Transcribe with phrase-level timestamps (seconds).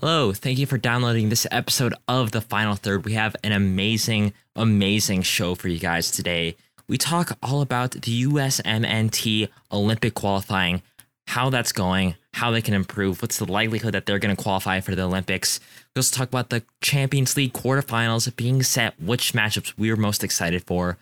[0.00, 3.04] Hello, thank you for downloading this episode of The Final Third.
[3.04, 6.54] We have an amazing, amazing show for you guys today.
[6.86, 10.82] We talk all about the USMNT Olympic qualifying,
[11.26, 14.78] how that's going, how they can improve, what's the likelihood that they're going to qualify
[14.78, 15.58] for the Olympics.
[15.96, 20.62] We also talk about the Champions League quarterfinals being set, which matchups we're most excited
[20.62, 20.96] for.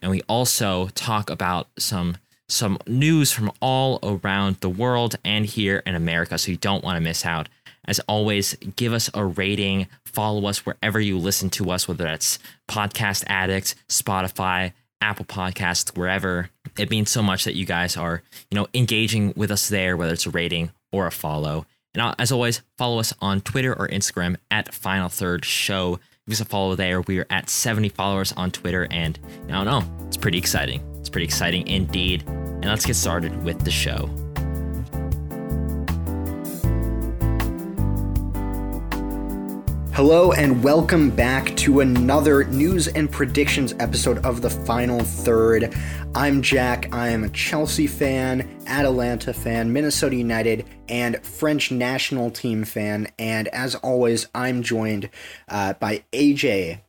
[0.00, 2.18] And we also talk about some
[2.48, 6.96] some news from all around the world and here in America, so you don't want
[6.96, 7.48] to miss out.
[7.86, 12.38] As always, give us a rating, follow us wherever you listen to us, whether that's
[12.68, 16.50] Podcast Addict, Spotify, Apple Podcasts, wherever.
[16.78, 20.12] It means so much that you guys are, you know, engaging with us there, whether
[20.12, 21.66] it's a rating or a follow.
[21.94, 25.98] And as always, follow us on Twitter or Instagram at Final Third Show.
[26.26, 27.00] Give us a follow there.
[27.00, 30.82] We are at 70 followers on Twitter, and I don't know, it's pretty exciting.
[30.98, 32.24] It's pretty exciting indeed.
[32.26, 34.10] And let's get started with the show.
[39.96, 45.74] Hello, and welcome back to another news and predictions episode of the Final Third.
[46.14, 46.94] I'm Jack.
[46.94, 53.08] I am a Chelsea fan, Atalanta fan, Minnesota United, and French national team fan.
[53.18, 55.08] And as always, I'm joined
[55.48, 56.82] uh, by AJ.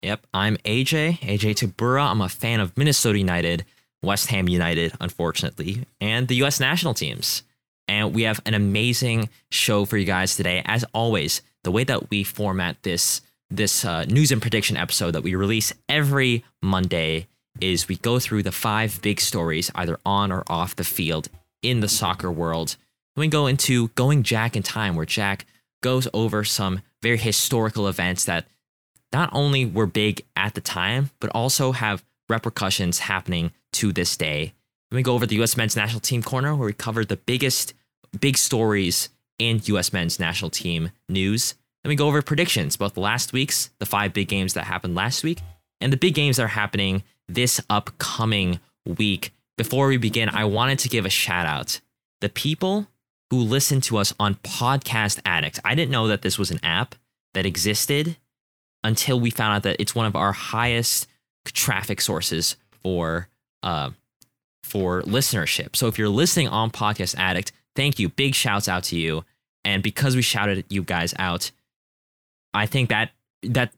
[0.00, 2.10] Yep, I'm AJ, AJ Tabura.
[2.10, 3.66] I'm a fan of Minnesota United,
[4.02, 6.58] West Ham United, unfortunately, and the U.S.
[6.58, 7.42] national teams.
[7.86, 10.62] And we have an amazing show for you guys today.
[10.64, 15.22] As always, the way that we format this this uh, news and prediction episode that
[15.22, 17.26] we release every Monday
[17.60, 21.28] is we go through the five big stories either on or off the field
[21.62, 22.76] in the soccer world.
[23.14, 25.44] Then we go into going Jack in time, where Jack
[25.82, 28.46] goes over some very historical events that
[29.12, 34.52] not only were big at the time, but also have repercussions happening to this day.
[34.90, 35.56] Then we go over the U.S.
[35.56, 37.74] men's national team corner, where we cover the biggest
[38.20, 39.08] big stories
[39.38, 39.92] in U.S.
[39.92, 41.54] men's national team news.
[41.82, 45.22] Then we go over predictions, both last week's, the five big games that happened last
[45.22, 45.40] week,
[45.80, 49.32] and the big games that are happening this upcoming week.
[49.56, 51.80] Before we begin, I wanted to give a shout out.
[52.20, 52.88] The people
[53.30, 55.58] who listen to us on Podcast Addict.
[55.64, 56.94] I didn't know that this was an app
[57.34, 58.16] that existed
[58.84, 61.08] until we found out that it's one of our highest
[61.44, 63.28] traffic sources for
[63.62, 63.90] uh,
[64.62, 65.76] for listenership.
[65.76, 68.08] So if you're listening on Podcast Addict, thank you.
[68.08, 69.24] Big shouts out to you.
[69.64, 71.50] And because we shouted you guys out,
[72.54, 73.10] I think that
[73.42, 73.72] that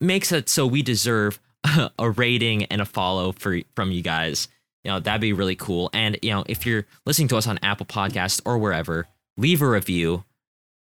[0.00, 1.40] makes it so we deserve
[1.98, 4.48] a rating and a follow for from you guys.
[4.82, 5.90] You know, that'd be really cool.
[5.92, 9.06] And you know, if you're listening to us on Apple Podcasts or wherever,
[9.36, 10.24] leave a review.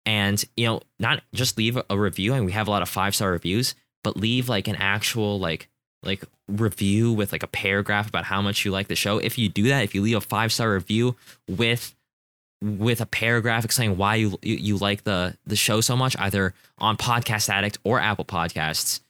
[0.05, 3.15] And you know, not just leave a review, and we have a lot of five
[3.15, 3.75] star reviews,
[4.05, 5.69] but leave like an actual like
[6.05, 9.19] like review with like a paragraph about how much you like the show.
[9.19, 11.17] If you do that, if you leave a five star review
[11.49, 11.96] with
[12.79, 16.55] with a paragraph explaining why you, you you like the the show so much, either
[16.79, 19.01] on Podcast Addict or Apple Podcasts,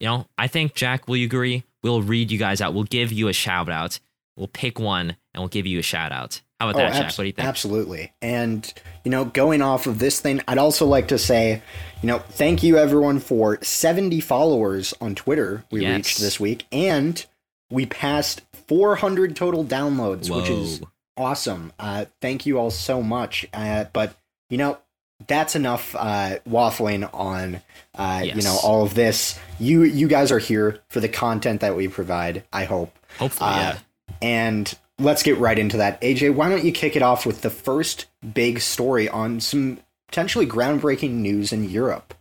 [0.00, 1.64] you know, I think Jack, will you agree?
[1.82, 2.74] We'll read you guys out.
[2.74, 4.00] We'll give you a shout out.
[4.36, 6.40] We'll pick one and we'll give you a shout out.
[6.58, 7.04] How about Oh, that, Jack?
[7.12, 7.46] What do you think?
[7.46, 8.12] Absolutely.
[8.22, 8.72] And,
[9.04, 11.62] you know, going off of this thing, I'd also like to say,
[12.00, 15.96] you know, thank you everyone for 70 followers on Twitter we Yes.
[15.96, 16.64] reached this week.
[16.72, 17.24] And
[17.70, 20.88] we passed 400 total downloads, which is Whoa.
[21.16, 21.72] Awesome.
[21.78, 23.46] Uh, thank you all so much.
[23.52, 24.16] Uh, but,
[24.50, 24.78] you know,
[25.26, 27.60] that's enough uh, waffling on,
[27.94, 29.38] uh, you know, all of this.
[29.58, 32.44] You you guys are here for the content that we provide.
[32.52, 32.98] I hope.
[33.18, 33.78] Hopefully, Uh, yeah.
[34.20, 36.00] And let's get right into that.
[36.00, 40.46] AJ, why don't you kick it off with the first big story on some potentially
[40.46, 42.14] groundbreaking news in Europe?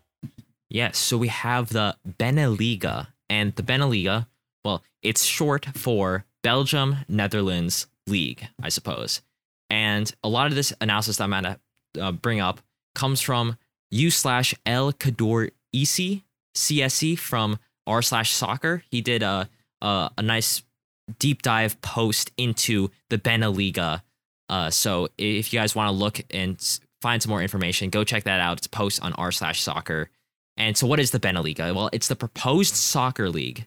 [0.69, 4.27] Yes, so we have the Beneliga, and the Beneliga,
[4.65, 9.21] well, it's short for Belgium Netherlands League, I suppose.
[9.69, 11.43] And a lot of this analysis that I'm going
[11.95, 12.61] to uh, bring up
[12.95, 13.57] comes from
[13.91, 16.23] u slash El Kador Isi
[16.55, 18.83] CSE from r slash soccer.
[18.89, 19.49] He did a,
[19.81, 20.63] a a nice
[21.19, 24.01] deep dive post into the Beneliga.
[24.49, 28.23] Uh, so if you guys want to look and find some more information, go check
[28.23, 28.57] that out.
[28.57, 30.09] It's a post on r slash soccer.
[30.55, 31.73] And so, what is the Beneliga?
[31.73, 33.65] Well, it's the proposed soccer league,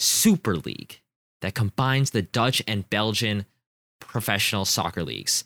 [0.00, 1.00] super league,
[1.40, 3.46] that combines the Dutch and Belgian
[4.00, 5.44] professional soccer leagues.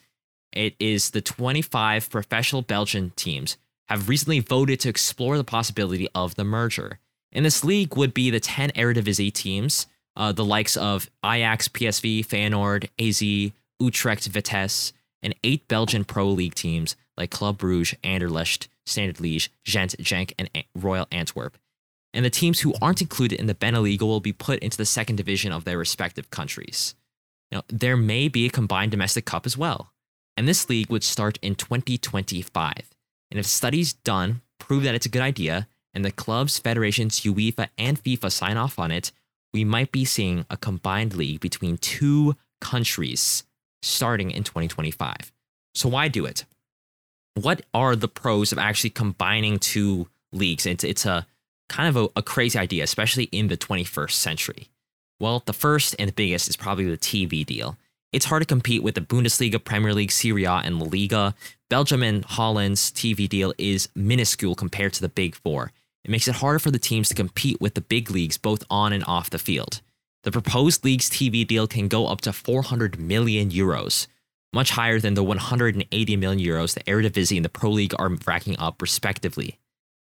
[0.52, 3.56] It is the 25 professional Belgian teams
[3.88, 6.98] have recently voted to explore the possibility of the merger.
[7.32, 9.86] In this league would be the 10 Eredivisie teams,
[10.16, 14.92] uh, the likes of Ajax, PSV, Feyenoord, AZ, Utrecht, Vitesse,
[15.22, 20.48] and eight Belgian Pro League teams like Club Brugge, Anderlecht, Standard Liège, Gent, Genk, and
[20.74, 21.58] Royal Antwerp.
[22.12, 25.16] And the teams who aren't included in the Beneliga will be put into the second
[25.16, 26.94] division of their respective countries.
[27.52, 29.92] Now, there may be a combined domestic cup as well,
[30.36, 32.90] and this league would start in 2025.
[33.30, 37.68] And if studies done prove that it's a good idea, and the clubs, federations, UEFA,
[37.76, 39.12] and FIFA sign off on it,
[39.52, 43.44] we might be seeing a combined league between two countries
[43.82, 45.32] starting in 2025.
[45.74, 46.44] So, why do it?
[47.34, 50.66] What are the pros of actually combining two leagues?
[50.66, 51.26] It's, it's a
[51.68, 54.68] kind of a, a crazy idea, especially in the 21st century.
[55.20, 57.76] Well, the first and biggest is probably the TV deal.
[58.10, 61.34] It's hard to compete with the Bundesliga, Premier League, Serie A, and La Liga.
[61.68, 65.72] Belgium and Holland's TV deal is minuscule compared to the big four.
[66.04, 68.92] It makes it harder for the teams to compete with the big leagues both on
[68.94, 69.82] and off the field.
[70.24, 74.06] The proposed league's TV deal can go up to 400 million euros,
[74.52, 78.58] much higher than the 180 million euros the Eredivisie and the Pro League are racking
[78.58, 79.58] up respectively.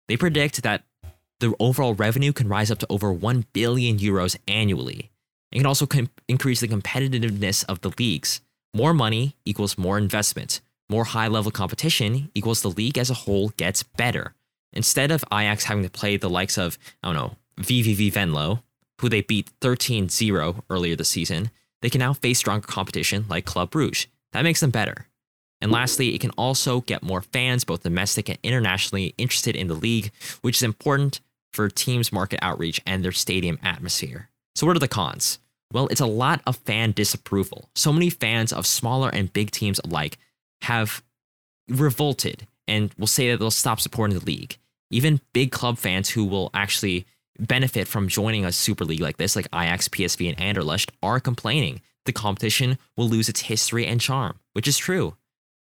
[0.09, 0.83] They predict that
[1.44, 5.11] the overall revenue can rise up to over 1 billion euros annually.
[5.52, 8.41] It can also com- increase the competitiveness of the leagues.
[8.75, 10.61] More money equals more investment.
[10.88, 14.35] More high level competition equals the league as a whole gets better.
[14.73, 18.62] Instead of Ajax having to play the likes of, I don't know, VVV Venlo,
[19.00, 21.50] who they beat 13 0 earlier this season,
[21.82, 24.06] they can now face stronger competition like Club Brugge.
[24.32, 25.06] That makes them better.
[25.61, 29.75] And lastly, it can also get more fans, both domestic and internationally, interested in the
[29.75, 30.11] league,
[30.43, 31.20] which is important
[31.55, 34.31] for teams' market outreach and their stadium atmosphere.
[34.55, 35.39] So, what are the cons?
[35.73, 37.69] Well, it's a lot of fan disapproval.
[37.75, 40.19] So many fans of smaller and big teams alike
[40.62, 41.03] have
[41.69, 44.56] revolted and will say that they'll stop supporting the league.
[44.91, 47.06] Even big club fans who will actually
[47.39, 51.81] benefit from joining a super league like this, like Ajax, PSV, and Anderlecht, are complaining
[52.05, 55.17] the competition will lose its history and charm, which is true.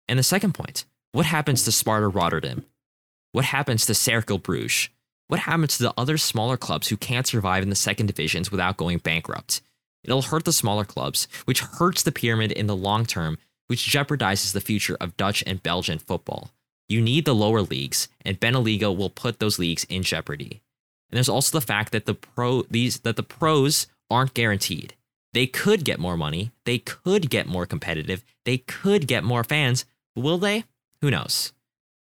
[0.07, 2.65] And the second point what happens to Sparta Rotterdam?
[3.31, 4.89] What happens to Cercle Bruges?
[5.27, 8.77] What happens to the other smaller clubs who can't survive in the second divisions without
[8.77, 9.61] going bankrupt?
[10.03, 13.37] It'll hurt the smaller clubs, which hurts the pyramid in the long term,
[13.67, 16.51] which jeopardizes the future of Dutch and Belgian football.
[16.87, 20.61] You need the lower leagues, and Beneliga will put those leagues in jeopardy.
[21.09, 24.93] And there's also the fact that the pro these that the pros aren't guaranteed.
[25.33, 29.85] They could get more money, they could get more competitive, they could get more fans,
[30.15, 30.63] Will they?
[31.01, 31.51] Who knows?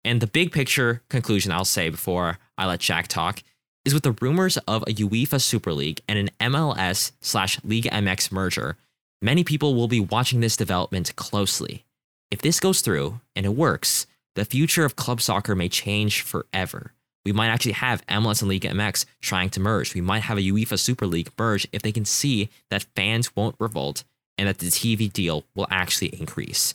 [0.04, 3.44] And the big picture conclusion I'll say before I let Jack talk
[3.86, 8.32] is with the rumors of a UEFA Super League and an MLS slash Liga MX
[8.32, 8.78] merger,
[9.22, 11.86] many people will be watching this development closely.
[12.30, 16.94] If this goes through and it works, the future of club soccer may change forever.
[17.26, 19.94] We might actually have MLS and Liga MX trying to merge.
[19.94, 23.56] We might have a UEFA Super League merge if they can see that fans won't
[23.60, 24.04] revolt
[24.38, 26.74] and that the TV deal will actually increase.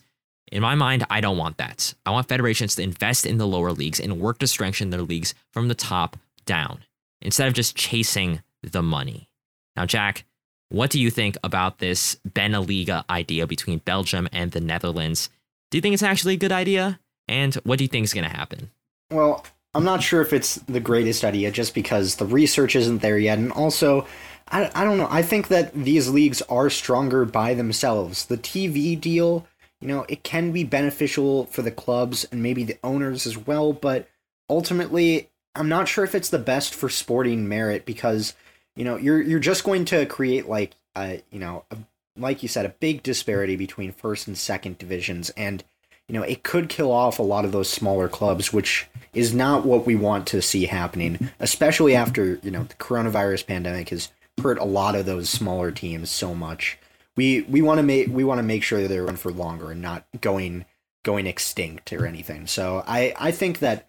[0.52, 1.94] In my mind, I don't want that.
[2.04, 5.34] I want federations to invest in the lower leagues and work to strengthen their leagues
[5.52, 6.84] from the top down
[7.20, 9.28] instead of just chasing the money.
[9.75, 10.25] Now, Jack,
[10.69, 15.31] what do you think about this Beneliga idea between Belgium and the Netherlands?
[15.70, 17.00] Do you think it's actually a good idea?
[17.28, 18.70] And what do you think is going to happen?
[19.10, 19.44] Well,
[19.75, 23.38] I'm not sure if it's the greatest idea just because the research isn't there yet.
[23.38, 24.06] And also,
[24.48, 25.08] I, I don't know.
[25.10, 28.26] I think that these leagues are stronger by themselves.
[28.26, 29.46] The TV deal
[29.81, 33.73] you know, it can be beneficial for the clubs and maybe the owners as well,
[33.73, 34.08] but
[34.49, 38.34] ultimately, I'm not sure if it's the best for sporting merit because,
[38.75, 41.76] you know, you're you're just going to create like a, you know, a,
[42.17, 45.31] like you said, a big disparity between first and second divisions.
[45.31, 45.62] And
[46.08, 49.67] you know, it could kill off a lot of those smaller clubs, which is not
[49.67, 54.10] what we want to see happening, especially after, you know, the coronavirus pandemic has
[54.41, 56.79] hurt a lot of those smaller teams so much
[57.17, 59.70] we we want to make we want to make sure that they're run for longer
[59.70, 60.65] and not going
[61.05, 62.46] going extinct or anything.
[62.46, 63.89] So I I think that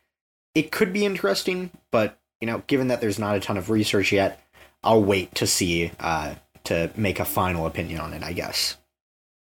[0.55, 4.11] it could be interesting, but you know, given that there's not a ton of research
[4.11, 4.41] yet,
[4.83, 8.23] I'll wait to see uh, to make a final opinion on it.
[8.23, 8.77] I guess.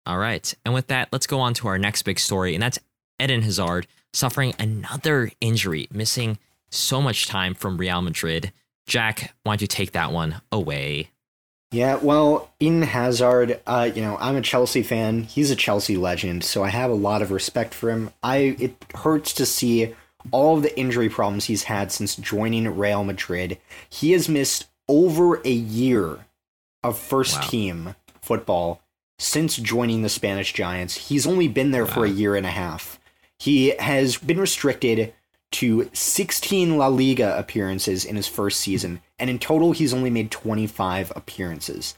[0.06, 2.78] All right, and with that, let's go on to our next big story, and that's
[3.20, 6.38] Eden Hazard suffering another injury, missing
[6.70, 8.52] so much time from Real Madrid.
[8.86, 11.10] Jack, why don't you take that one away?
[11.72, 15.22] Yeah, well, in Hazard, uh, you know, I'm a Chelsea fan.
[15.22, 18.10] He's a Chelsea legend, so I have a lot of respect for him.
[18.24, 19.94] I it hurts to see
[20.32, 23.58] all of the injury problems he's had since joining Real Madrid.
[23.88, 26.26] He has missed over a year
[26.82, 27.48] of first wow.
[27.48, 28.82] team football
[29.20, 31.08] since joining the Spanish Giants.
[31.08, 31.92] He's only been there wow.
[31.92, 32.98] for a year and a half.
[33.38, 35.14] He has been restricted
[35.52, 40.30] to 16 La Liga appearances in his first season, and in total he's only made
[40.30, 41.96] 25 appearances.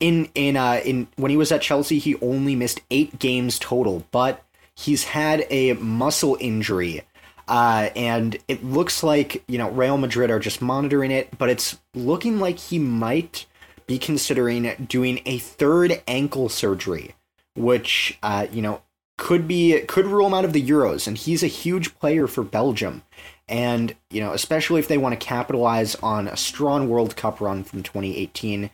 [0.00, 4.06] In in uh in when he was at Chelsea, he only missed 8 games total,
[4.10, 7.02] but he's had a muscle injury.
[7.48, 11.78] Uh, and it looks like, you know, Real Madrid are just monitoring it, but it's
[11.92, 13.46] looking like he might
[13.86, 17.14] be considering doing a third ankle surgery,
[17.54, 18.82] which uh, you know,
[19.22, 22.42] could be could rule him out of the Euros, and he's a huge player for
[22.42, 23.04] Belgium.
[23.48, 27.62] And you know, especially if they want to capitalize on a strong World Cup run
[27.62, 28.68] from 2018,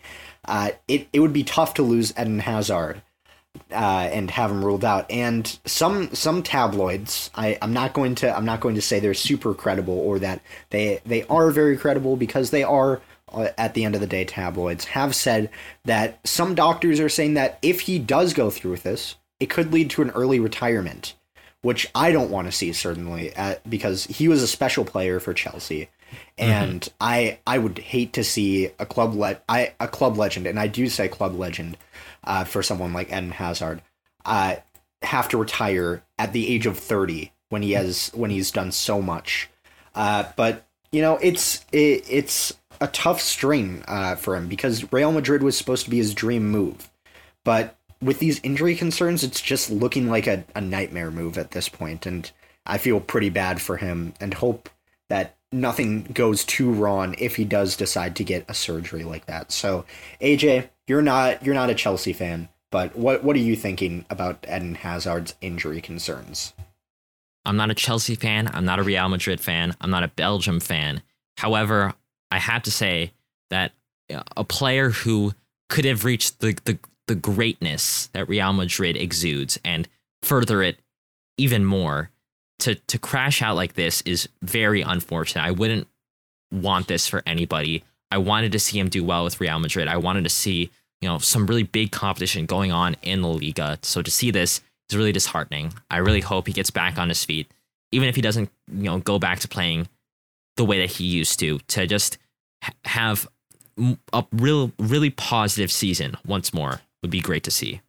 [0.46, 3.02] uh, it it would be tough to lose Eden Hazard
[3.70, 5.10] uh, and have him ruled out.
[5.10, 9.12] And some some tabloids, I, I'm not going to I'm not going to say they're
[9.12, 10.40] super credible or that
[10.70, 14.24] they they are very credible because they are uh, at the end of the day
[14.24, 15.50] tabloids have said
[15.84, 19.72] that some doctors are saying that if he does go through with this, it could
[19.72, 21.14] lead to an early retirement,
[21.62, 25.34] which I don't want to see certainly uh, because he was a special player for
[25.34, 25.88] Chelsea.
[26.38, 26.94] And mm-hmm.
[27.00, 30.66] I I would hate to see a club le- I a club legend, and I
[30.66, 31.76] do say club legend,
[32.24, 33.82] uh, for someone like Eden Hazard,
[34.24, 34.56] uh,
[35.02, 39.02] have to retire at the age of 30 when he has when he's done so
[39.02, 39.48] much.
[39.94, 45.12] Uh, but you know, it's it, it's a tough string uh, for him because Real
[45.12, 46.90] Madrid was supposed to be his dream move,
[47.44, 51.68] but with these injury concerns, it's just looking like a, a nightmare move at this
[51.68, 52.30] point, and
[52.66, 54.68] I feel pretty bad for him and hope
[55.08, 59.50] that nothing goes too wrong if he does decide to get a surgery like that.
[59.50, 59.84] So,
[60.20, 64.46] AJ, you're not you're not a Chelsea fan, but what what are you thinking about
[64.48, 66.52] Eden Hazard's injury concerns?
[67.44, 68.50] I'm not a Chelsea fan.
[68.52, 69.74] I'm not a Real Madrid fan.
[69.80, 71.02] I'm not a Belgium fan.
[71.38, 71.94] However,
[72.30, 73.12] I have to say
[73.48, 73.72] that
[74.36, 75.32] a player who
[75.68, 76.78] could have reached the, the,
[77.08, 79.88] the greatness that Real Madrid exudes and
[80.22, 80.78] further it
[81.36, 82.10] even more
[82.60, 85.42] to to crash out like this is very unfortunate.
[85.42, 85.88] I wouldn't
[86.52, 87.82] want this for anybody.
[88.10, 89.88] I wanted to see him do well with Real Madrid.
[89.88, 93.78] I wanted to see, you know, some really big competition going on in La Liga.
[93.82, 94.60] So to see this
[94.90, 95.74] is really disheartening.
[95.90, 97.50] I really hope he gets back on his feet,
[97.92, 99.88] even if he doesn't, you know, go back to playing
[100.56, 102.18] the way that he used to, to just
[102.84, 103.28] have
[104.12, 107.80] a real, really positive season once more would be great to see.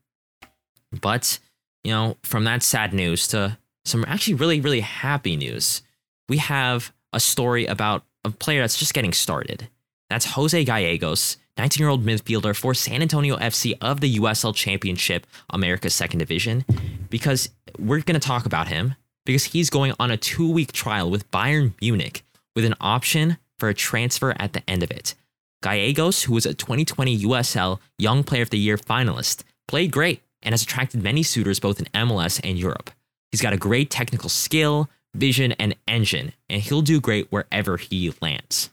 [0.92, 1.40] But,
[1.84, 5.82] you know, from that sad news to some actually really, really happy news,
[6.28, 9.70] we have a story about a player that's just getting started.
[10.10, 15.28] That's Jose Gallegos, 19 year old midfielder for San Antonio FC of the USL Championship,
[15.50, 16.66] America's second division,
[17.10, 21.10] because we're going to talk about him because he's going on a two week trial
[21.10, 22.24] with Bayern Munich
[22.56, 25.14] with an option for a transfer at the end of it.
[25.62, 30.54] Gallegos, who was a 2020 USL Young Player of the Year finalist, played great and
[30.54, 32.92] has attracted many suitors both in MLS and Europe.
[33.32, 38.14] He's got a great technical skill, vision, and engine, and he'll do great wherever he
[38.22, 38.70] lands.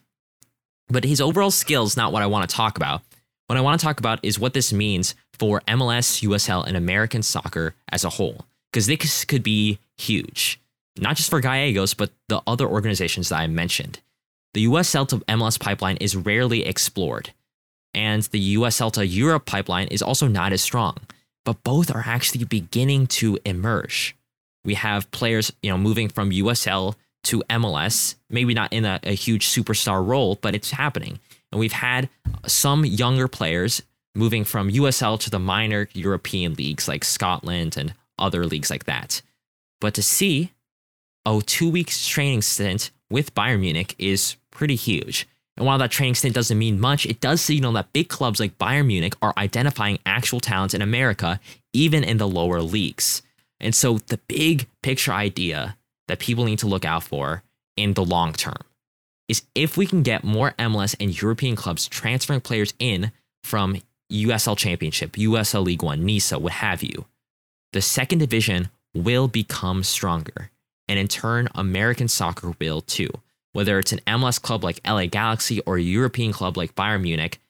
[0.89, 3.03] But his overall skill is not what I want to talk about.
[3.49, 7.23] What I want to talk about is what this means for MLS, USL, and American
[7.23, 10.61] soccer as a whole, because this could be huge,
[10.99, 14.01] not just for Gallegos, but the other organizations that I mentioned.
[14.57, 17.35] The USL to MLS pipeline is rarely explored,
[17.93, 20.97] and the USL to Europe pipeline is also not as strong,
[21.45, 24.17] but both are actually beginning to emerge.
[24.65, 26.95] We have players, you know, moving from USL
[27.25, 31.21] to MLS, maybe not in a, a huge superstar role, but it's happening.
[31.53, 32.09] And we've had
[32.47, 33.83] some younger players
[34.15, 39.21] moving from USL to the minor European leagues like Scotland and other leagues like that.
[39.83, 40.53] But to see
[41.27, 45.29] a two weeks training stint with Bayern Munich is pretty huge.
[45.57, 48.59] And while that training stint doesn't mean much, it does signal that big clubs like
[48.59, 51.41] Bayern Munich are identifying actual talent in America,
[51.73, 53.23] even in the lower leagues.
[53.61, 55.77] And so the big picture idea
[56.09, 57.43] that people need to look out for
[57.77, 58.63] in the long term
[59.29, 63.81] is if we can get more MLS and European clubs transferring players in from
[64.13, 67.07] USL Championship, USL League One, NISA, what have you,
[67.73, 70.51] the second division will become stronger.
[70.89, 73.11] And in turn, American soccer will too.
[73.57, 77.41] Whether it's an MLS club like LA Galaxy or a European club like Bayern Munich,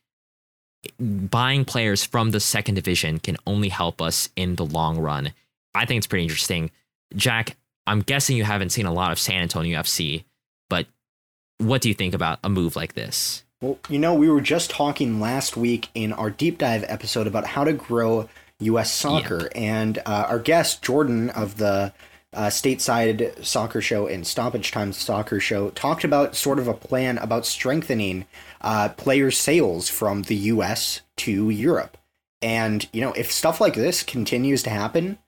[1.01, 5.33] buying players from the second division can only help us in the long run.
[5.75, 6.71] I think it's pretty interesting.
[7.17, 7.57] Jack,
[7.89, 10.23] I'm guessing you haven't seen a lot of San Antonio FC,
[10.71, 10.87] but
[11.59, 13.43] what do you think about a move like this?
[13.61, 17.49] Well, you know, we were just talking last week in our deep dive episode about
[17.49, 18.29] how to grow
[18.61, 18.93] U.S.
[18.93, 19.53] soccer, yep.
[19.57, 21.93] and uh, our guest Jordan of the
[22.37, 27.19] uh, stateside soccer show and stoppage time soccer show talked about sort of a plan
[27.19, 28.27] about strengthening
[28.61, 31.01] uh, player sales from the U.S.
[31.17, 31.97] to Europe,
[32.43, 35.19] and you know, if stuff like this continues to happen,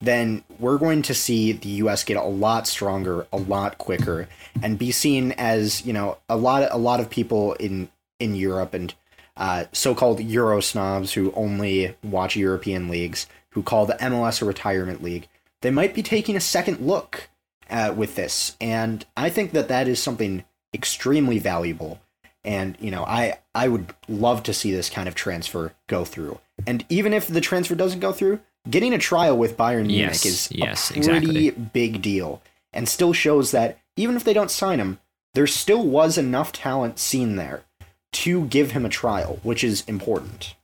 [0.00, 4.28] then we're going to see the US get a lot stronger, a lot quicker,
[4.62, 8.34] and be seen as, you know, a lot of, a lot of people in in
[8.34, 8.94] Europe and
[9.36, 15.02] uh, so-called Euro snobs who only watch European leagues, who call the MLS a retirement
[15.02, 15.28] league,
[15.62, 17.28] they might be taking a second look
[17.70, 20.44] uh, with this, and I think that that is something
[20.74, 22.00] extremely valuable.
[22.44, 26.38] And you know, I I would love to see this kind of transfer go through.
[26.66, 30.26] And even if the transfer doesn't go through, getting a trial with Bayern Munich Yes,
[30.26, 31.50] is yes, a pretty exactly.
[31.50, 32.40] big deal
[32.72, 35.00] and still shows that even if they don't sign him,
[35.34, 37.64] there still was enough talent seen there
[38.12, 40.54] to give him a trial, which is important.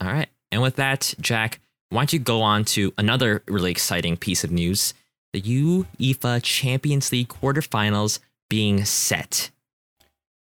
[0.00, 0.28] All right.
[0.50, 1.60] And with that, Jack,
[1.90, 4.94] why don't you go on to another really exciting piece of news
[5.32, 8.18] the UEFA Champions League quarterfinals
[8.48, 9.50] being set.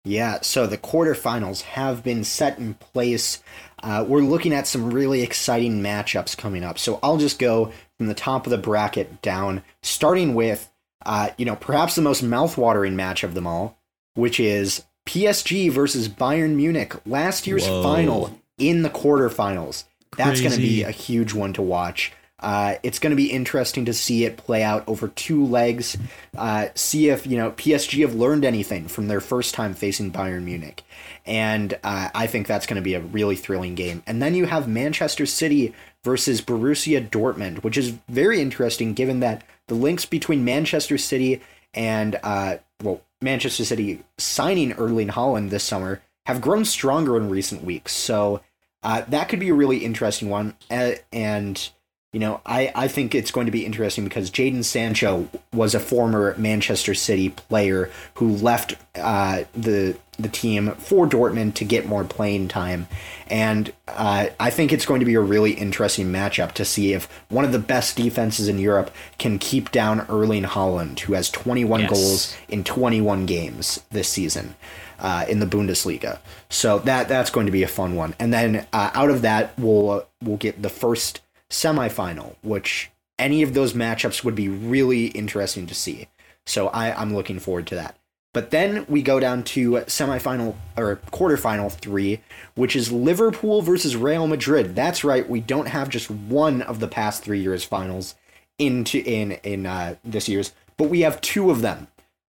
[0.05, 3.41] Yeah, so the quarterfinals have been set in place.
[3.81, 6.77] Uh, we're looking at some really exciting matchups coming up.
[6.77, 10.69] So I'll just go from the top of the bracket down, starting with,
[11.05, 13.77] uh, you know, perhaps the most mouthwatering match of them all,
[14.15, 17.83] which is PSG versus Bayern Munich, last year's Whoa.
[17.83, 19.85] final in the quarterfinals.
[20.15, 22.11] That's going to be a huge one to watch.
[22.43, 25.97] Uh, it's going to be interesting to see it play out over two legs.
[26.37, 30.43] Uh, see if you know PSG have learned anything from their first time facing Bayern
[30.43, 30.83] Munich,
[31.25, 34.03] and uh, I think that's going to be a really thrilling game.
[34.05, 39.45] And then you have Manchester City versus Borussia Dortmund, which is very interesting given that
[39.67, 41.41] the links between Manchester City
[41.73, 47.63] and uh, well Manchester City signing Erling Haaland this summer have grown stronger in recent
[47.63, 47.93] weeks.
[47.93, 48.41] So
[48.83, 50.55] uh, that could be a really interesting one.
[50.69, 51.69] Uh, and
[52.11, 55.79] you know, I, I think it's going to be interesting because Jadon Sancho was a
[55.79, 62.03] former Manchester City player who left uh, the the team for Dortmund to get more
[62.03, 62.87] playing time,
[63.25, 67.05] and uh, I think it's going to be a really interesting matchup to see if
[67.29, 71.79] one of the best defenses in Europe can keep down Erling Haaland, who has 21
[71.79, 71.89] Yes.
[71.89, 74.53] goals in 21 games this season
[75.03, 76.17] uh, in the Bundesliga.
[76.49, 78.15] So that that's going to be a fun one.
[78.19, 81.19] And then uh, out of that, we'll we'll get the first
[81.49, 86.07] semifinal, which any of those matchups would be really interesting to see.
[86.45, 87.95] So I, I'm looking forward to that.
[88.33, 92.21] But then we go down to semifinal or quarterfinal three,
[92.55, 94.75] which is Liverpool versus Real Madrid.
[94.75, 98.15] That's right, we don't have just one of the past three years finals
[98.57, 101.87] into in in uh, this year's, but we have two of them.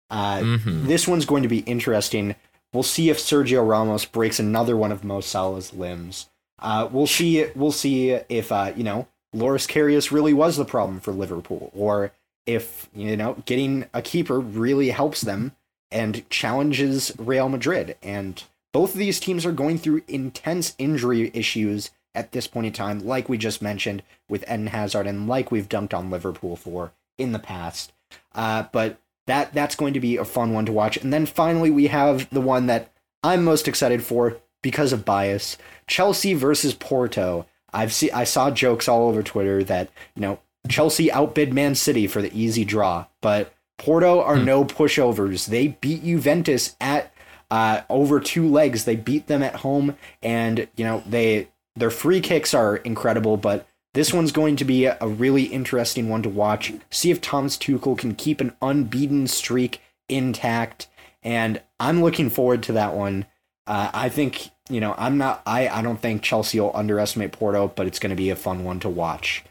[0.09, 0.87] Uh, Mhm.
[0.87, 2.35] This one's going to be interesting.
[2.73, 6.29] We'll see if Sergio Ramos breaks another one of Mo Salah's limbs.
[6.59, 7.45] Uh, we'll see.
[7.55, 12.11] We'll see if uh, you know Loris Karius really was the problem for Liverpool, or
[12.45, 15.53] if you know getting a keeper really helps them
[15.91, 17.95] and challenges Real Madrid.
[18.01, 22.73] And both of these teams are going through intense injury issues at this point in
[22.73, 26.91] time, like we just mentioned with Eden Hazard, and like we've dunked on Liverpool for
[27.17, 27.91] in the past.
[28.33, 30.97] Uh, but that that's going to be a fun one to watch.
[30.97, 32.91] And then finally, we have the one that
[33.23, 35.57] I'm most excited for because of bias:
[35.87, 37.45] Chelsea versus Porto.
[37.71, 42.07] I've see I saw jokes all over Twitter that you know Chelsea outbid Man City
[42.07, 45.47] for the easy draw, but Porto are no pushovers.
[45.47, 47.13] They beat Juventus at
[47.51, 48.85] uh, over two legs.
[48.85, 53.37] They beat them at home, and you know they their free kicks are incredible.
[53.37, 56.73] But this one's going to be a, really interesting one to watch.
[56.89, 60.87] See if Thomas Tuchel can keep an unbeaten streak intact,
[61.21, 63.25] and I'm looking forward to that one.
[63.67, 65.43] Uh, I think you know I'm not.
[65.45, 68.63] I I don't think Chelsea will underestimate Porto, but it's going to be a fun
[68.63, 69.43] one to watch.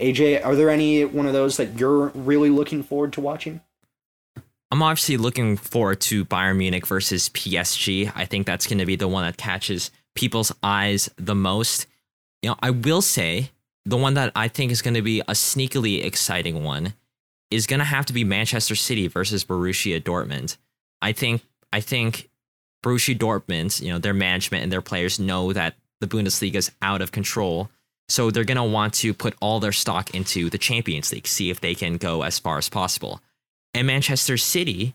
[0.00, 3.60] AJ, are there any one of those that you're really looking forward to watching?
[4.70, 8.12] I'm obviously looking forward to Bayern Munich versus PSG.
[8.14, 11.86] I think that's going to be the one that catches people's eyes the most.
[12.42, 13.50] You know, I will say
[13.88, 16.92] the one that I think is going to be a sneakily exciting one
[17.50, 20.58] is going to have to be Manchester City versus Borussia Dortmund.
[21.00, 22.28] I think I think
[22.84, 27.00] Borussia Dortmund, you know, their management and their players know that the Bundesliga is out
[27.00, 27.70] of control.
[28.10, 31.50] So they're going to want to put all their stock into the Champions League, see
[31.50, 33.20] if they can go as far as possible.
[33.72, 34.94] And Manchester City,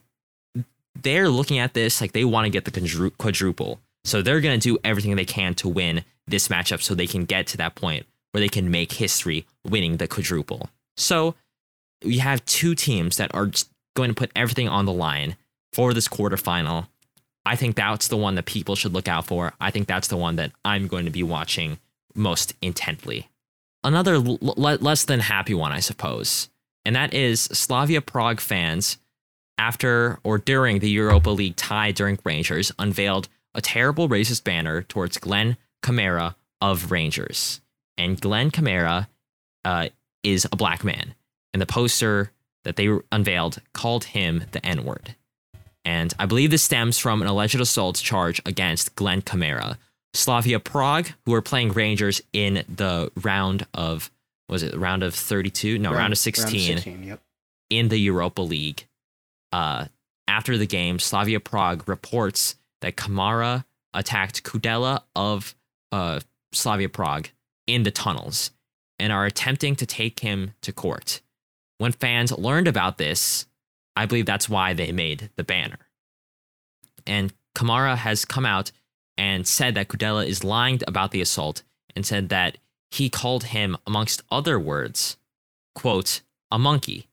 [1.00, 3.80] they're looking at this like they want to get the quadruple.
[4.04, 7.24] So they're going to do everything they can to win this matchup so they can
[7.24, 10.68] get to that point where they can make history winning the quadruple.
[10.96, 11.36] So
[12.04, 13.52] we have two teams that are
[13.94, 15.36] going to put everything on the line
[15.72, 16.88] for this quarterfinal.
[17.46, 19.52] I think that's the one that people should look out for.
[19.60, 21.78] I think that's the one that I'm going to be watching
[22.12, 23.28] most intently.
[23.84, 26.48] Another l- l- less than happy one, I suppose,
[26.84, 28.98] and that is Slavia Prague fans
[29.58, 35.18] after or during the Europa League tie during Rangers unveiled a terrible racist banner towards
[35.18, 37.60] Glenn Kamara of Rangers.
[37.96, 39.08] And Glenn Kamara
[39.64, 39.88] uh,
[40.22, 41.14] is a black man.
[41.52, 42.32] And the poster
[42.64, 45.14] that they unveiled called him the N word.
[45.84, 49.76] And I believe this stems from an alleged assault charge against Glenn Kamara.
[50.14, 54.10] Slavia Prague, who are playing Rangers in the round of,
[54.48, 55.78] was it round of 32?
[55.78, 57.20] No, round, of 16 yep.
[57.68, 58.86] in the Europa League.
[59.52, 59.86] Uh,
[60.26, 65.54] after the game, Slavia Prague reports that Kamara attacked Kudela of
[65.92, 66.20] uh,
[66.52, 67.28] Slavia Prague
[67.66, 68.50] in the tunnels.
[68.98, 71.20] and are attempting to take him to court.
[71.78, 73.46] When fans learned about this,
[73.96, 75.78] I believe that's why they made the banner.
[77.06, 78.72] And Kamara has come out
[79.16, 81.62] and said that Kudela is lying about the assault
[81.94, 82.58] and said that
[82.90, 85.16] he called him, amongst other words,
[85.74, 87.08] quote, a monkey.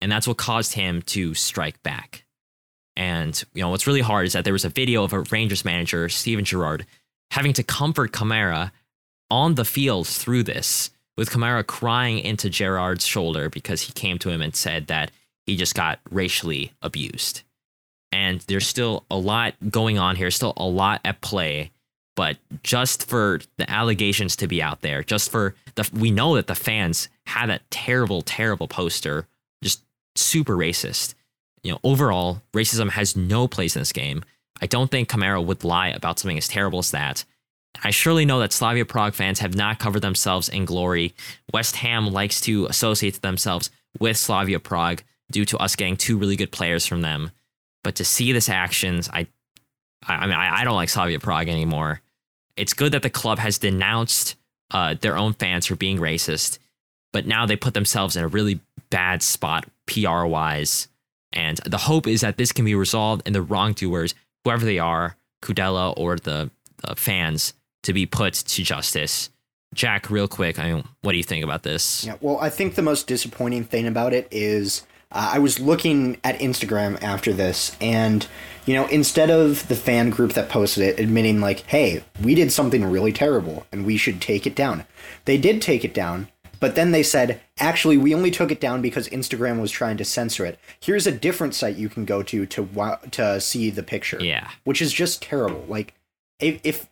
[0.00, 2.24] And that's what caused him to strike back.
[2.96, 5.64] And, you know, what's really hard is that there was a video of a Rangers
[5.64, 6.86] manager, Steven Gerrard,
[7.30, 8.70] having to comfort Kamara
[9.30, 14.30] on the field through this, with Kamara crying into Gerrard's shoulder because he came to
[14.30, 15.10] him and said that
[15.46, 17.42] he just got racially abused.
[18.10, 21.70] And there's still a lot going on here, still a lot at play.
[22.16, 26.46] But just for the allegations to be out there, just for the, we know that
[26.46, 29.26] the fans had that terrible, terrible poster,
[29.62, 29.82] just
[30.14, 31.14] super racist.
[31.64, 34.24] You know, overall, racism has no place in this game.
[34.62, 37.24] I don't think Kamara would lie about something as terrible as that.
[37.82, 41.14] I surely know that Slavia Prague fans have not covered themselves in glory.
[41.52, 46.36] West Ham likes to associate themselves with Slavia Prague due to us getting two really
[46.36, 47.30] good players from them.
[47.82, 49.26] But to see this actions, I,
[50.06, 52.00] I mean, I, I don't like Slavia Prague anymore.
[52.56, 54.36] It's good that the club has denounced
[54.70, 56.58] uh, their own fans for being racist,
[57.12, 58.60] but now they put themselves in a really
[58.90, 60.88] bad spot PR wise.
[61.32, 65.16] And the hope is that this can be resolved and the wrongdoers, whoever they are,
[65.42, 66.50] Kudela or the,
[66.86, 69.30] the fans, to be put to justice.
[69.72, 72.04] Jack, real quick, I mean, what do you think about this?
[72.04, 76.18] Yeah, well, I think the most disappointing thing about it is uh, I was looking
[76.22, 78.26] at Instagram after this, and
[78.66, 82.52] you know, instead of the fan group that posted it admitting like, "Hey, we did
[82.52, 84.84] something really terrible and we should take it down,"
[85.24, 86.28] they did take it down.
[86.60, 90.04] But then they said, actually, we only took it down because Instagram was trying to
[90.04, 90.58] censor it.
[90.80, 94.18] Here's a different site you can go to to to see the picture.
[94.20, 95.64] Yeah, which is just terrible.
[95.68, 95.94] Like,
[96.40, 96.88] if, if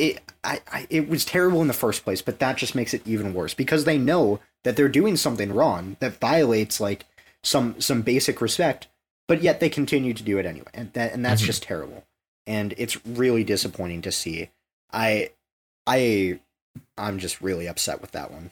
[0.00, 3.06] it, I, I, it was terrible in the first place, but that just makes it
[3.06, 7.04] even worse because they know that they're doing something wrong that violates like
[7.42, 8.88] some some basic respect,
[9.28, 11.46] but yet they continue to do it anyway, and that and that's mm-hmm.
[11.46, 12.04] just terrible.
[12.46, 14.50] And it's really disappointing to see.
[14.90, 15.30] I
[15.86, 16.40] I
[16.96, 18.50] I'm just really upset with that one.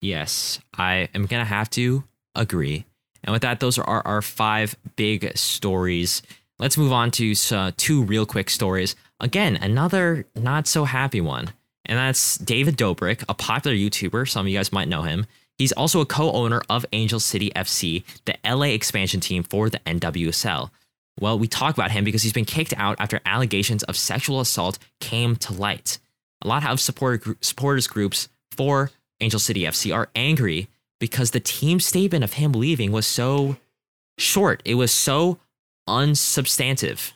[0.00, 2.86] Yes, I am gonna have to agree.
[3.24, 6.22] And with that, those are our, five big stories.
[6.58, 8.96] Let's move on to uh, two real quick stories.
[9.22, 11.52] Again, another not so happy one.
[11.86, 14.28] And that's David Dobrik, a popular YouTuber.
[14.28, 15.26] Some of you guys might know him.
[15.58, 19.78] He's also a co owner of Angel City FC, the LA expansion team for the
[19.80, 20.70] NWSL.
[21.20, 24.78] Well, we talk about him because he's been kicked out after allegations of sexual assault
[25.00, 25.98] came to light.
[26.42, 31.78] A lot of supporter, supporters groups for Angel City FC are angry because the team
[31.78, 33.56] statement of him leaving was so
[34.18, 34.62] short.
[34.64, 35.38] It was so
[35.88, 37.12] unsubstantive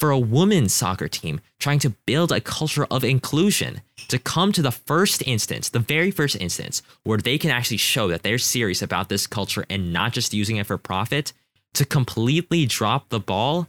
[0.00, 4.62] for a women's soccer team trying to build a culture of inclusion to come to
[4.62, 8.80] the first instance, the very first instance, where they can actually show that they're serious
[8.80, 11.34] about this culture and not just using it for profit,
[11.74, 13.68] to completely drop the ball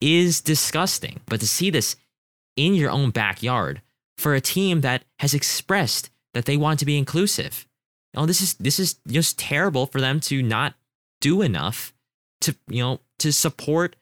[0.00, 1.20] is disgusting.
[1.26, 1.96] But to see this
[2.56, 3.82] in your own backyard
[4.16, 7.66] for a team that has expressed that they want to be inclusive.
[8.12, 10.74] You know, this is this is just terrible for them to not
[11.20, 11.92] do enough
[12.42, 13.96] to, you know, to support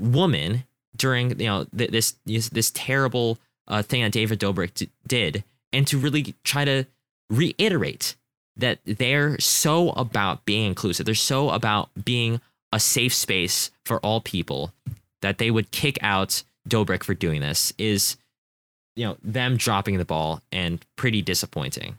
[0.00, 0.64] women
[0.96, 5.86] during you know this this, this terrible uh, thing that David Dobrik d- did, and
[5.86, 6.84] to really try to
[7.30, 8.16] reiterate
[8.56, 11.06] that they're so about being inclusive.
[11.06, 12.40] They're so about being
[12.72, 14.72] a safe space for all people
[15.22, 18.16] that they would kick out Dobrik for doing this is,
[18.96, 21.94] you know, them dropping the ball and pretty disappointing.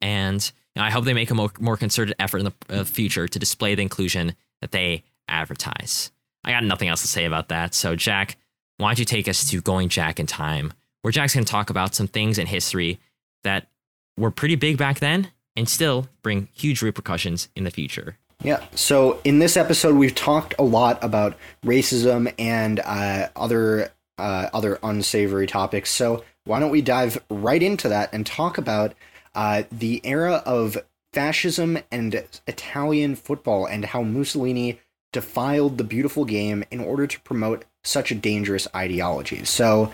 [0.00, 2.84] And you know, I hope they make a more, more concerted effort in the uh,
[2.84, 6.10] future to display the inclusion that they advertise.
[6.44, 7.74] I got nothing else to say about that.
[7.74, 8.36] So, Jack,
[8.78, 10.72] why don't you take us to Going Jack in Time,
[11.02, 12.98] where Jack's going to talk about some things in history
[13.44, 13.68] that
[14.16, 18.16] were pretty big back then and still bring huge repercussions in the future.
[18.42, 18.64] Yeah.
[18.74, 24.78] So in this episode, we've talked a lot about racism and uh, other uh, other
[24.82, 25.90] unsavory topics.
[25.90, 28.94] So why don't we dive right into that and talk about
[29.34, 30.78] uh, the era of
[31.12, 34.78] fascism and Italian football and how Mussolini
[35.12, 39.44] defiled the beautiful game in order to promote such a dangerous ideology.
[39.44, 39.92] So,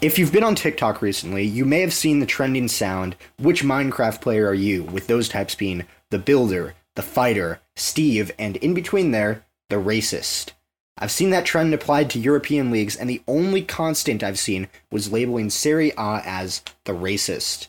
[0.00, 4.20] if you've been on TikTok recently, you may have seen the trending sound, which Minecraft
[4.20, 4.82] player are you?
[4.82, 10.50] With those types being the builder, the fighter, Steve, and in between there, the racist.
[10.98, 15.12] I've seen that trend applied to European leagues, and the only constant I've seen was
[15.12, 17.68] labeling Serie A as the racist.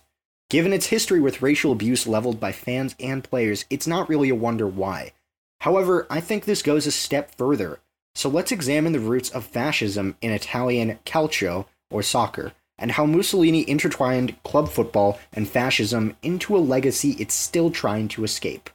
[0.50, 4.36] Given its history with racial abuse leveled by fans and players, it's not really a
[4.36, 5.12] wonder why.
[5.62, 7.80] However, I think this goes a step further.
[8.16, 12.54] So let's examine the roots of fascism in Italian calcio, or soccer.
[12.80, 18.24] and how Mussolini intertwined club football and fascism into a legacy it's still trying to
[18.24, 18.70] escape.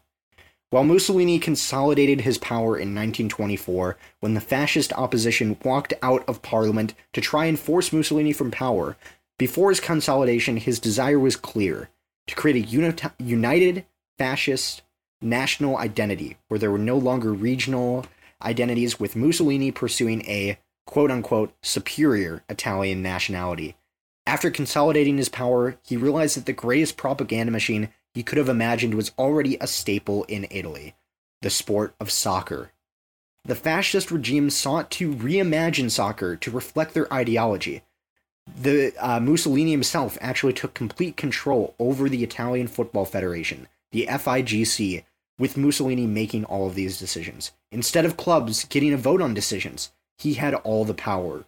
[0.71, 6.95] While Mussolini consolidated his power in 1924 when the fascist opposition walked out of parliament
[7.13, 8.97] to try and force Mussolini from power,
[9.39, 11.89] before his consolidation, his desire was clear
[12.27, 13.85] to create a uni- united
[14.19, 14.83] fascist
[15.23, 18.05] national identity where there were no longer regional
[18.43, 23.77] identities, with Mussolini pursuing a quote unquote superior Italian nationality.
[24.27, 28.95] After consolidating his power, he realized that the greatest propaganda machine he could have imagined
[28.95, 30.95] was already a staple in Italy
[31.41, 32.71] the sport of soccer.
[33.45, 37.83] The fascist regime sought to reimagine soccer to reflect their ideology.
[38.47, 45.03] The uh, Mussolini himself actually took complete control over the Italian Football Federation, the FIGC,
[45.39, 47.53] with Mussolini making all of these decisions.
[47.71, 51.45] Instead of clubs getting a vote on decisions, he had all the power.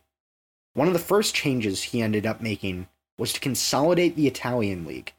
[0.74, 5.12] One of the first changes he ended up making was to consolidate the Italian league,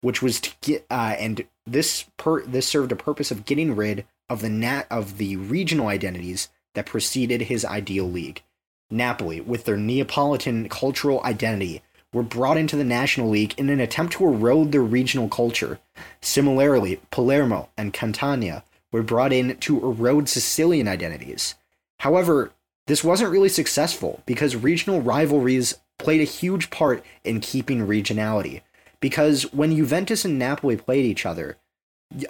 [0.00, 4.06] which was to get uh, and this per this served a purpose of getting rid
[4.28, 8.42] of the nat of the regional identities that preceded his ideal league.
[8.90, 11.82] Napoli, with their Neapolitan cultural identity,
[12.12, 15.78] were brought into the National League in an attempt to erode their regional culture.
[16.20, 21.54] Similarly, Palermo and Catania were brought in to erode Sicilian identities.
[22.00, 22.52] However,
[22.86, 28.62] this wasn't really successful because regional rivalries played a huge part in keeping regionality.
[29.00, 31.58] Because when Juventus and Napoli played each other,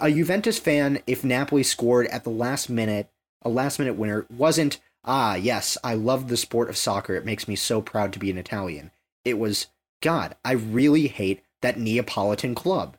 [0.01, 3.09] a Juventus fan, if Napoli scored at the last minute,
[3.41, 7.15] a last minute winner, wasn't, ah, yes, I love the sport of soccer.
[7.15, 8.91] It makes me so proud to be an Italian.
[9.25, 9.67] It was,
[10.01, 12.97] God, I really hate that Neapolitan club.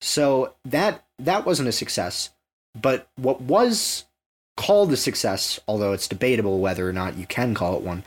[0.00, 2.30] So that that wasn't a success.
[2.80, 4.04] But what was
[4.56, 8.04] called a success, although it's debatable whether or not you can call it one,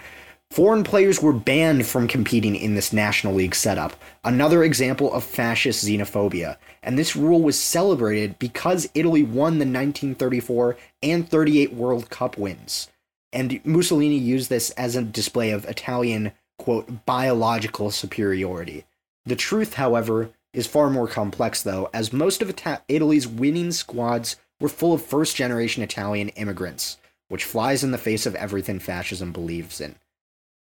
[0.49, 3.93] foreign players were banned from competing in this National League setup.
[4.23, 6.57] Another example of fascist xenophobia.
[6.83, 12.89] And this rule was celebrated because Italy won the 1934 and 38 World Cup wins.
[13.33, 18.85] And Mussolini used this as a display of Italian, quote, biological superiority.
[19.25, 24.35] The truth, however, is far more complex, though, as most of Ita- Italy's winning squads
[24.59, 26.97] were full of first generation Italian immigrants,
[27.29, 29.95] which flies in the face of everything fascism believes in.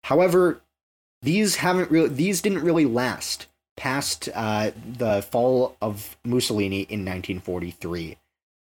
[0.05, 0.61] However,
[1.23, 3.47] these haven't really these didn't really last
[3.77, 8.17] past uh, the fall of Mussolini in 1943.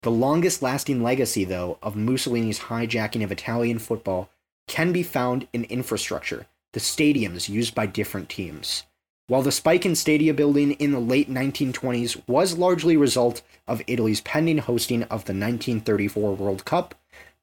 [0.03, 4.29] The longest lasting legacy, though, of Mussolini's hijacking of Italian football
[4.69, 8.83] can be found in infrastructure, the stadiums used by different teams.
[9.29, 13.81] While the spike in stadia building in the late 1920s was largely a result of
[13.87, 16.95] Italy's pending hosting of the 1934 World Cup,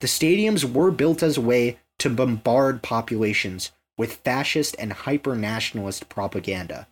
[0.02, 6.10] the stadiums were built as a way to bombard populations with fascist and hyper nationalist
[6.10, 6.88] propaganda.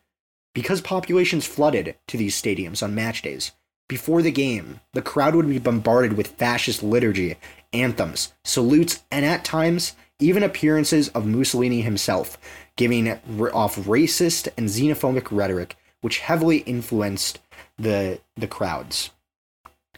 [0.56, 3.52] Because populations flooded to these stadiums on match days,
[3.88, 7.36] before the game, the crowd would be bombarded with fascist liturgy,
[7.72, 12.38] anthems, salutes, and at times, even appearances of Mussolini himself,
[12.76, 17.40] giving off racist and xenophobic rhetoric, which heavily influenced
[17.78, 19.12] the, the crowds.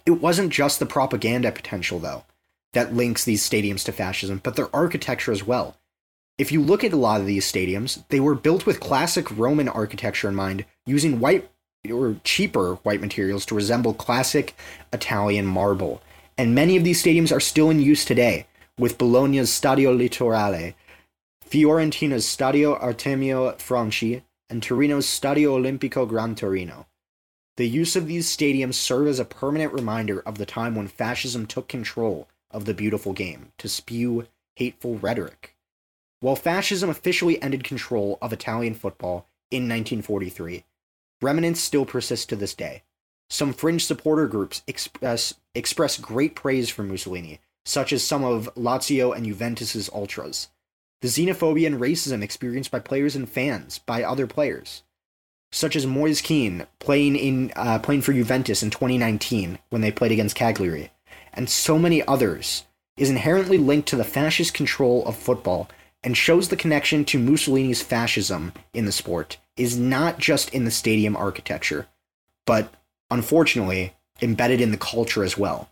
[0.05, 2.23] It wasn't just the propaganda potential, though,
[2.73, 5.77] that links these stadiums to fascism, but their architecture as well.
[6.37, 9.69] If you look at a lot of these stadiums, they were built with classic Roman
[9.69, 11.49] architecture in mind, using white
[11.89, 14.55] or cheaper white materials to resemble classic
[14.91, 16.01] Italian marble.
[16.37, 18.47] And many of these stadiums are still in use today,
[18.83, 20.73] with Bologna's Stadio Littoriale,
[21.39, 26.85] Fiorentina's Stadio Artemio Franchi, and Torino's Stadio Olimpico Gran Torino.
[27.55, 31.45] The use of these stadiums serve as a permanent reminder of the time when fascism
[31.45, 35.55] took control of the beautiful game to spew hateful rhetoric.
[36.19, 40.65] While fascism officially ended control of Italian football in 1943,
[41.21, 42.83] remnants still persist to this day.
[43.29, 48.53] Some fringe supporter groups express, uh, express great praise for Mussolini, such as some of
[48.55, 50.49] Lazio and Juventus's ultras.
[51.01, 54.83] The xenophobia and racism experienced by players and fans by other players,
[55.51, 60.11] such as Moise Kean playing in uh, playing for Juventus in 2019 when they played
[60.11, 60.91] against Cagliari,
[61.33, 62.63] and so many others,
[62.95, 65.69] is inherently linked to the fascist control of football
[66.03, 69.37] and shows the connection to Mussolini's fascism in the sport.
[69.55, 71.87] Is not just in the stadium architecture,
[72.45, 72.73] but
[73.11, 75.69] unfortunately embedded in the culture as well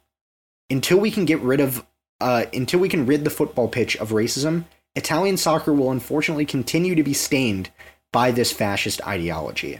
[0.69, 1.85] until we can get rid of
[2.19, 6.93] uh, until we can rid the football pitch of racism, Italian soccer will unfortunately continue
[6.95, 7.71] to be stained
[8.11, 9.79] by this fascist ideology.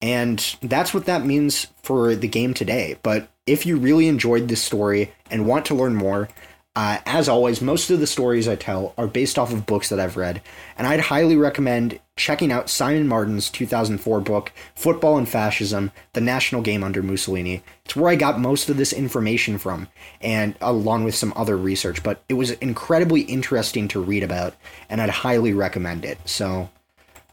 [0.00, 2.96] And that's what that means for the game today.
[3.02, 6.28] But if you really enjoyed this story and want to learn more,
[6.74, 10.00] Uh, as always, most of the stories I tell are based off of books that
[10.00, 10.40] I've read,
[10.78, 16.62] and I'd highly recommend checking out Simon Martin's 2004 book, Football and Fascism The National
[16.62, 17.62] Game Under Mussolini.
[17.84, 19.88] It's where I got most of this information from,
[20.22, 24.54] and along with some other research, but it was incredibly interesting to read about,
[24.88, 26.18] and I'd highly recommend it.
[26.24, 26.70] So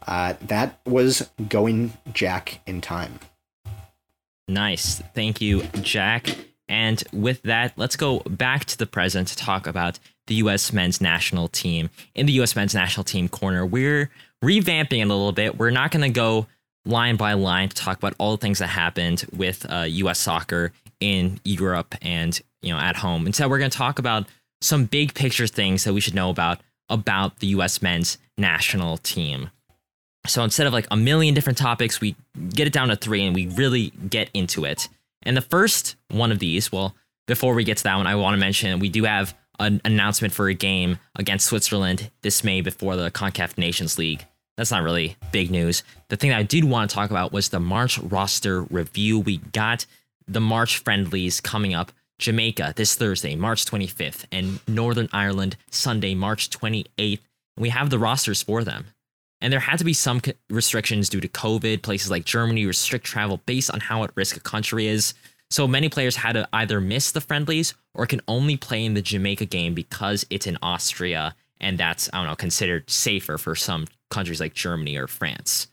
[0.06, 3.20] uh, that was Going Jack in Time.
[4.48, 5.00] Nice.
[5.14, 6.36] Thank you, Jack.
[6.70, 10.72] And with that, let's go back to the present to talk about the U.S.
[10.72, 11.90] men's national team.
[12.14, 12.54] In the U.S.
[12.54, 14.08] men's national team corner, we're
[14.42, 15.58] revamping it a little bit.
[15.58, 16.46] We're not going to go
[16.86, 20.20] line by line to talk about all the things that happened with uh, U.S.
[20.20, 23.26] soccer in Europe and you know at home.
[23.26, 24.28] Instead, we're going to talk about
[24.60, 27.82] some big picture things that we should know about about the U.S.
[27.82, 29.50] men's national team.
[30.28, 32.14] So instead of like a million different topics, we
[32.50, 34.88] get it down to three and we really get into it.
[35.22, 36.94] And the first one of these, well,
[37.26, 40.32] before we get to that one, I want to mention we do have an announcement
[40.32, 44.26] for a game against Switzerland this May before the CONCACAF Nations League.
[44.56, 45.82] That's not really big news.
[46.08, 49.18] The thing that I did want to talk about was the March roster review.
[49.18, 49.86] We got
[50.26, 51.92] the March friendlies coming up.
[52.18, 57.20] Jamaica this Thursday, March 25th, and Northern Ireland Sunday, March 28th.
[57.56, 58.86] We have the rosters for them.
[59.40, 61.82] And there had to be some restrictions due to COVID.
[61.82, 65.14] Places like Germany restrict travel based on how at risk a country is.
[65.50, 69.02] So many players had to either miss the friendlies or can only play in the
[69.02, 73.86] Jamaica game because it's in Austria and that's, I don't know, considered safer for some
[74.10, 75.68] countries like Germany or France.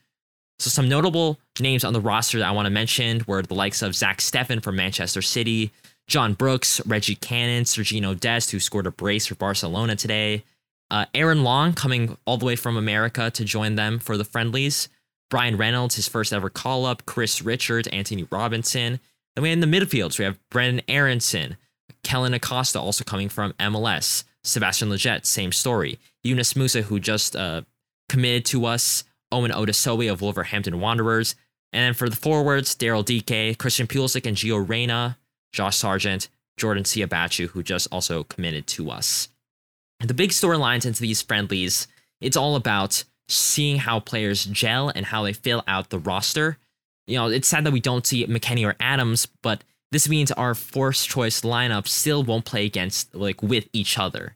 [0.60, 3.82] So some notable names on the roster that I want to mention were the likes
[3.82, 5.72] of Zach Steffen from Manchester City,
[6.08, 10.44] John Brooks, Reggie Cannon, Sergiño Dest, who scored a brace for Barcelona today,
[10.90, 14.90] uh, Aaron Long coming all the way from America to join them for the friendlies.
[15.30, 17.06] Bryan Reynolds, his first ever call up.
[17.06, 19.00] Chris Richards, Anthony Robinson.
[19.36, 21.58] Then we in the midfields, we have Brendan Aaronson,
[22.04, 24.24] Kellyn Acosta also coming from MLS.
[24.44, 26.00] Sebastian Lletget, same story.
[26.24, 27.64] Yunus Musah, who just uh,
[28.08, 29.04] committed to us.
[29.30, 31.36] Owen Otasowie of Wolverhampton Wanderers.
[31.74, 35.18] And then for the forwards, Daryl Dike, Christian Pulisic, and Gio Reyna,
[35.52, 39.28] Josh Sargent, Jordan Siebatcheu, who just also committed to us
[40.00, 41.88] the big storylines into these friendlies,
[42.22, 46.58] it's all about seeing how players gel and how they fill out the roster.
[47.08, 50.54] You know, it's sad that we don't see McKennie or Adams, but this means our
[50.54, 54.36] forced choice lineup still won't play against like with each other.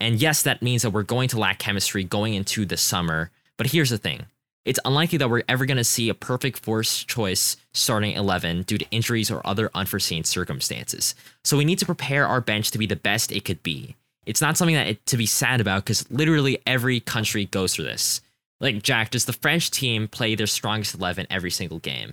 [0.00, 3.30] And yes, that means that we're going to lack chemistry going into the summer.
[3.56, 4.26] But here's the thing.
[4.64, 8.78] It's unlikely that we're ever going to see a perfect forced choice starting 11 due
[8.78, 11.14] to injuries or other unforeseen circumstances.
[11.44, 14.40] So we need to prepare our bench to be the best it could be it's
[14.40, 18.20] not something that it, to be sad about because literally every country goes through this.
[18.60, 22.12] Like Jack, does the French team play their strongest eleven every single game?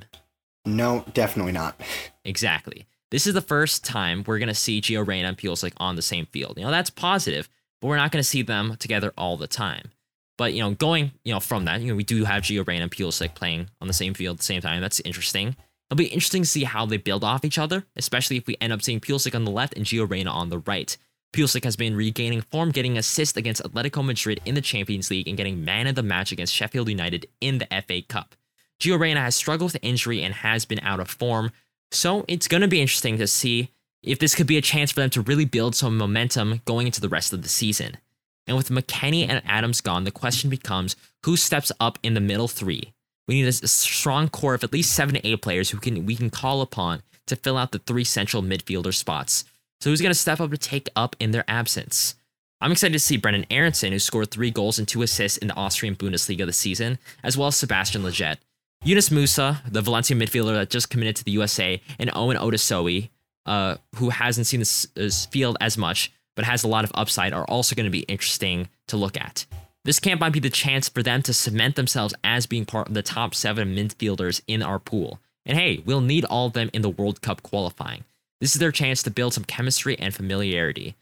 [0.65, 1.79] No, definitely not.
[2.25, 2.85] Exactly.
[3.09, 6.25] This is the first time we're gonna see Gio Reyna and Pulisic on the same
[6.27, 6.57] field.
[6.57, 9.91] You know that's positive, but we're not gonna see them together all the time.
[10.37, 12.83] But you know, going you know from that, you know, we do have Gio Reyna
[12.83, 14.81] and Pulisic playing on the same field at the same time.
[14.81, 15.55] That's interesting.
[15.89, 18.71] It'll be interesting to see how they build off each other, especially if we end
[18.71, 20.97] up seeing Pulisic on the left and Gio Reyna on the right.
[21.33, 25.37] Pulisic has been regaining form, getting assist against Atletico Madrid in the Champions League and
[25.37, 28.35] getting man of the match against Sheffield United in the FA Cup.
[28.79, 31.51] Gio Reyna has struggled with injury and has been out of form,
[31.91, 33.69] so it's going to be interesting to see
[34.03, 37.01] if this could be a chance for them to really build some momentum going into
[37.01, 37.97] the rest of the season.
[38.47, 42.47] And with McKennie and Adams gone, the question becomes who steps up in the middle
[42.47, 42.93] three.
[43.27, 46.15] We need a strong core of at least seven to eight players who can we
[46.15, 49.45] can call upon to fill out the three central midfielder spots.
[49.81, 52.13] So who's going to step up to take up in their absence?
[52.61, 55.55] I'm excited to see Brendan Aaronson, who scored three goals and two assists in the
[55.55, 58.37] Austrian Bundesliga this season, as well as Sebastian Lletget.
[58.83, 63.09] Yunus Musah, the Valencia midfielder that just committed to the USA, and Owen Otasowie,
[63.47, 67.33] uh, who hasn't seen this, this field as much, but has a lot of upside,
[67.33, 69.47] are also going to be interesting to look at.
[69.83, 72.93] This camp might be the chance for them to cement themselves as being part of
[72.93, 75.19] the top seven midfielders in our pool.
[75.43, 78.03] And hey, we'll need all of them in the World Cup qualifying.
[78.41, 80.95] This is their chance to build some chemistry and familiarity.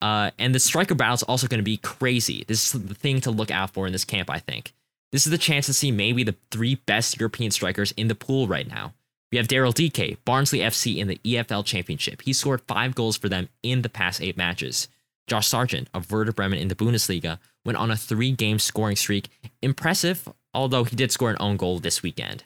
[0.00, 2.44] Uh, and the striker battle is also going to be crazy.
[2.46, 4.72] This is the thing to look out for in this camp, I think.
[5.12, 8.46] This is the chance to see maybe the three best European strikers in the pool
[8.46, 8.94] right now.
[9.32, 12.22] We have Daryl Dike, Barnsley FC in the EFL Championship.
[12.22, 14.88] He scored five goals for them in the past eight matches.
[15.26, 19.28] Josh Sargent of Werder Bremen in the Bundesliga went on a three game scoring streak.
[19.60, 22.44] Impressive, although he did score an own goal this weekend.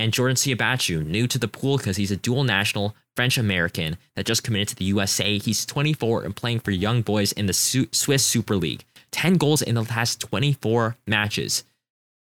[0.00, 4.24] And Jordan Siebatcheu, new to the pool because he's a dual national French American that
[4.24, 5.36] just committed to the USA.
[5.38, 8.86] He's 24 and playing for young boys in the Swiss Super League.
[9.10, 11.64] 10 goals in the last 24 matches.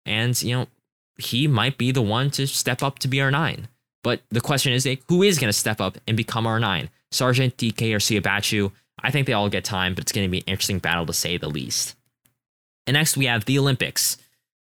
[0.05, 0.67] And, you know,
[1.17, 3.69] he might be the one to step up to be our nine.
[4.03, 6.89] But the question is, who is going to step up and become our nine?
[7.11, 8.73] Sargent, Dike, or Siebatcheu?
[9.01, 11.13] I think they all get time, but it's going to be an interesting battle to
[11.13, 11.95] say the least.
[12.85, 14.17] And next we have the Olympics.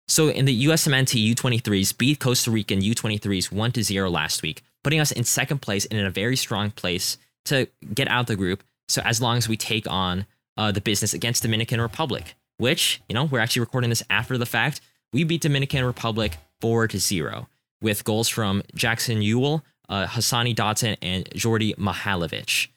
[0.06, 5.00] So in the USMNT U23s beat Costa Rican U23s 1 to 0 last week, putting
[5.00, 8.62] us in second place and in a very strong place to get out the group.
[8.88, 10.26] So as long as we take on
[10.56, 14.46] uh, the business against Dominican Republic, which, you know, we're actually recording this after the
[14.46, 14.80] fact.
[15.12, 17.48] We beat Dominican Republic 4 to 0
[17.80, 22.68] with goals from Jackson Yueill, uh, Hassani Dotson, and Djordje Mihailovic.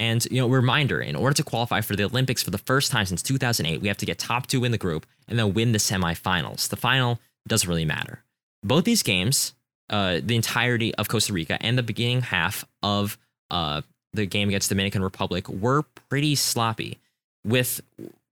[0.00, 3.04] And, you know, reminder in order to qualify for the Olympics for the first time
[3.04, 5.78] since 2008, we have to get top two in the group and then win the
[5.78, 6.70] semifinals.
[6.70, 8.24] The final doesn't really matter.
[8.64, 9.52] Both these games,
[9.90, 13.18] uh, the entirety of Costa Rica and the beginning half of
[13.50, 13.82] uh,
[14.14, 16.98] the game against Dominican Republic were pretty sloppy.
[17.44, 17.82] With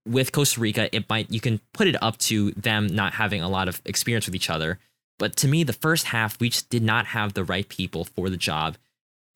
[0.07, 3.49] with Costa Rica, it might you can put it up to them not having a
[3.49, 4.79] lot of experience with each other.
[5.19, 8.29] But to me, the first half we just did not have the right people for
[8.29, 8.77] the job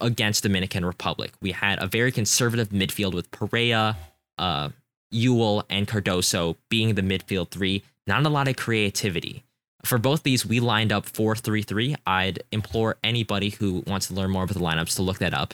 [0.04, 1.32] against Dominican Republic.
[1.42, 3.98] We had a very conservative midfield with Perea,
[4.38, 4.70] uh,
[5.12, 7.84] Yueill, and Cardoso being the midfield three.
[8.06, 9.44] Not a lot of creativity.
[9.86, 11.96] For both these, we lined up 4 3 3.
[12.06, 15.54] I'd implore anybody who wants to learn more about the lineups to look that up.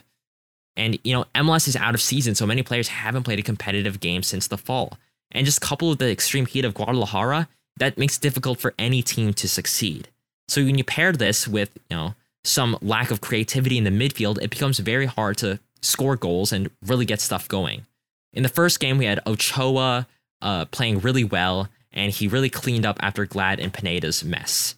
[0.75, 3.99] And, you know, MLS is out of season, so many players haven't played a competitive
[3.99, 4.97] game since the fall.
[5.31, 9.01] And just coupled with the extreme heat of Guadalajara, that makes it difficult for any
[9.01, 10.09] team to succeed.
[10.47, 12.15] So when you pair this with, you know,
[12.49, 16.69] some lack of creativity in the midfield, it becomes very hard to score goals and
[16.85, 17.85] really get stuff going.
[18.33, 20.07] In the first game, we had Ochoa
[20.41, 24.75] uh, playing really well, and he really cleaned up after Glad and Pineda's mess.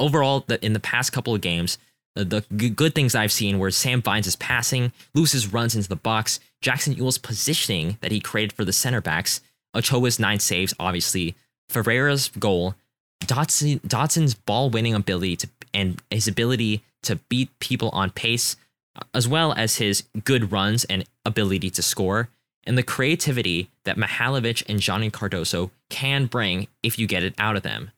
[0.00, 1.78] Overall, the, in the past couple of games,
[2.14, 5.96] the, the g- good things I've seen were Sam Vines passing, Lewis's runs into the
[5.96, 9.40] box, Jackson Yueill's positioning that he created for the center backs,
[9.74, 11.34] Ochoa's nine saves, obviously,
[11.68, 12.74] Ferreira's goal,
[13.26, 18.56] Dotson, Dotson's ball winning ability to and his ability to beat people on pace,
[19.12, 22.28] as well as his good runs and ability to score,
[22.66, 27.56] and the creativity that Mihailovic and Johnny Cardoso can bring if you get it out
[27.56, 27.90] of them.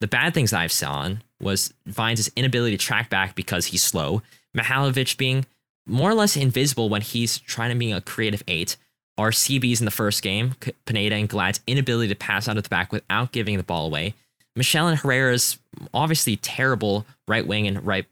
[0.00, 4.22] The bad things I've seen was Vines' inability to track back because he's slow,
[4.56, 5.46] Mihailovic being
[5.86, 8.76] more or less invisible when he's trying to be a creative eight,
[9.18, 10.54] our CBs in the first game,
[10.86, 14.14] Pineda and Glad's inability to pass out of the back without giving the ball away,
[14.56, 15.58] Michel and Herrera's
[15.94, 18.06] obviously terrible right wing and right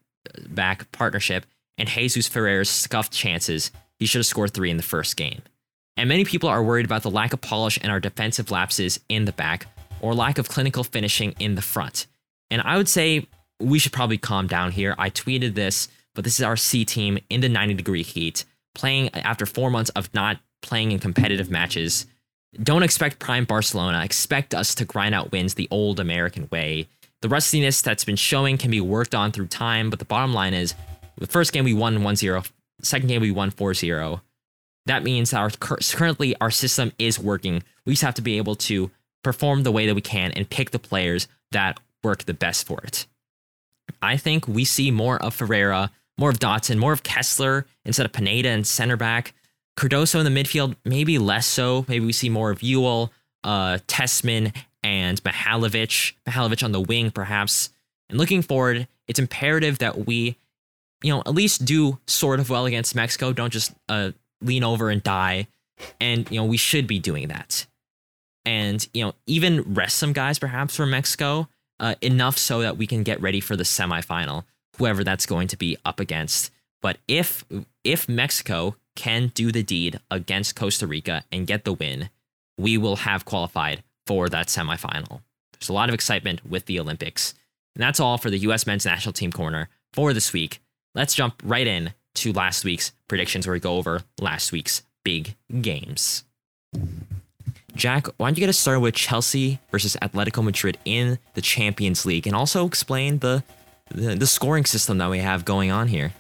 [0.49, 3.71] back partnership, and Jesus Ferreira's scuffed chances.
[3.99, 5.43] He should have scored three in the first game.
[5.97, 9.27] And many people are worried about the lack of polish and our defensive lapses in
[9.27, 9.67] the back,
[10.01, 12.07] or lack of clinical finishing in the front.
[12.51, 13.27] And I would say
[13.61, 14.95] we should probably calm down here.
[14.99, 19.15] I tweeted this, but this is our C team in the 90 degree heat, playing
[19.15, 22.07] after four months of not playing in competitive matches
[22.63, 24.05] don't expect prime Barcelona.
[24.05, 26.89] Expect us to grind out wins the old American way.
[27.23, 30.55] The rustiness that's been showing can be worked on through time, but the bottom line
[30.55, 30.75] is
[31.19, 32.43] the first game we won 1 0,
[32.83, 34.23] second game we won 4 0.
[34.87, 37.63] That means our currently our system is working.
[37.85, 38.91] We just have to be able to
[39.23, 42.81] perform the way that we can and pick the players that work the best for
[42.83, 43.07] it.
[44.01, 48.13] I think we see more of Ferreira, more of Dotson, more of Kessler instead of
[48.13, 49.35] Pineda and center back.
[49.81, 51.87] Cardoso in the midfield, maybe less so.
[51.89, 53.09] Maybe we see more of Yueill,
[53.45, 56.13] uh, Tessmann, and Mihailovic.
[56.29, 57.71] Mihailovic on the wing, perhaps.
[58.11, 60.37] And looking forward, it's imperative that we,
[61.03, 63.33] you know, at least do sort of well against Mexico.
[63.33, 64.11] Don't just uh,
[64.43, 65.47] lean over and die.
[65.99, 67.67] And, you know, we should be doing that.
[68.45, 72.87] And, you know, even rest some guys perhaps from Mexico uh, enough so that we
[72.87, 74.45] can get ready for the semifinal,
[74.77, 76.51] whoever that's going to be up against.
[76.83, 77.45] But if
[77.83, 82.11] if Mexico can do the deed against Costa Rica and get the win,
[82.59, 85.21] we will have qualified for that semifinal.
[85.53, 87.35] There's a lot of excitement with the Olympics.
[87.75, 90.61] And that's all for the US men's national team corner for this week.
[90.95, 95.37] Let's jump right in to last week's predictions where we go over last week's big
[95.61, 96.25] games.
[97.75, 102.05] Jack, why don't you get us started with Chelsea versus Atletico Madrid in the Champions
[102.05, 103.45] League and also explain the,
[103.91, 106.13] the, the scoring system that we have going on here?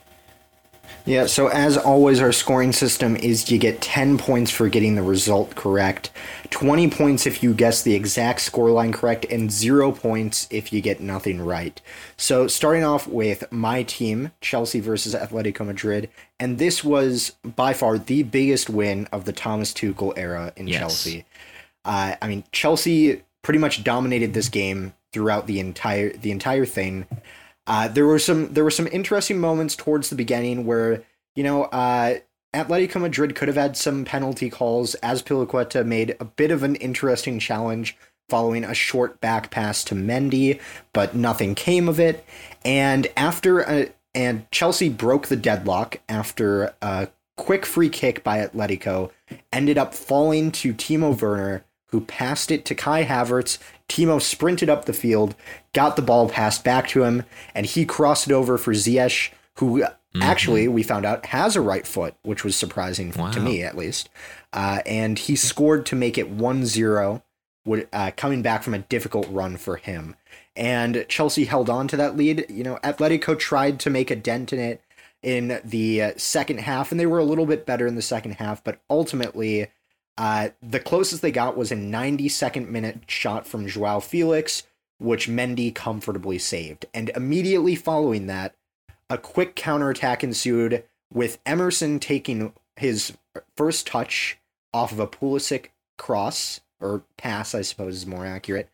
[1.06, 5.02] Yeah, so as always, our scoring system is you get 10 points for getting the
[5.02, 6.10] result correct,
[6.50, 11.00] 20 points if you guess the exact scoreline correct, and 0 points if you get
[11.00, 11.80] nothing right.
[12.16, 17.98] So starting off with my team, Chelsea versus Atletico Madrid, and this was by far
[17.98, 20.80] the biggest win of the Thomas Tuchel era in yes.
[20.80, 21.24] Chelsea.
[21.84, 27.06] Uh, I mean, Chelsea pretty much dominated this game throughout the entire the entire thing.
[27.70, 31.04] Uh, there were some there were some interesting moments towards the beginning where
[31.36, 32.16] you know uh,
[32.52, 34.96] Atletico Madrid could have had some penalty calls.
[35.04, 37.96] Azpilicueta made a bit of an interesting challenge
[38.28, 40.60] following a short back pass to Mendy,
[40.92, 42.24] but nothing came of it.
[42.64, 47.06] And after a, uh, and Chelsea broke the deadlock after a
[47.36, 49.12] quick free kick by Atletico
[49.52, 53.58] ended up falling to Timo Werner, who passed it to Kai Havertz.
[53.88, 55.34] Timo sprinted up the field,
[55.72, 57.24] got the ball passed back to him,
[57.54, 60.22] and he crossed it over for Ziyech, who mm-hmm.
[60.22, 63.30] actually we found out has a right foot, which was surprising wow.
[63.30, 64.08] to me at least.
[64.52, 67.22] Uh, and he scored to make it 1 0,
[67.92, 70.16] uh, coming back from a difficult run for him.
[70.56, 72.46] And Chelsea held on to that lead.
[72.48, 74.82] You know, Atletico tried to make a dent in it
[75.22, 78.32] in the uh, second half, and they were a little bit better in the second
[78.32, 79.68] half, but ultimately,
[80.20, 84.64] uh, the closest they got was a 92nd minute shot from Joao Felix,
[84.98, 86.84] which Mendy comfortably saved.
[86.92, 88.54] And immediately following that,
[89.08, 93.16] a quick counterattack ensued with Emerson taking his
[93.56, 94.36] first touch
[94.74, 98.68] off of a Pulisic cross or pass, I suppose is more accurate,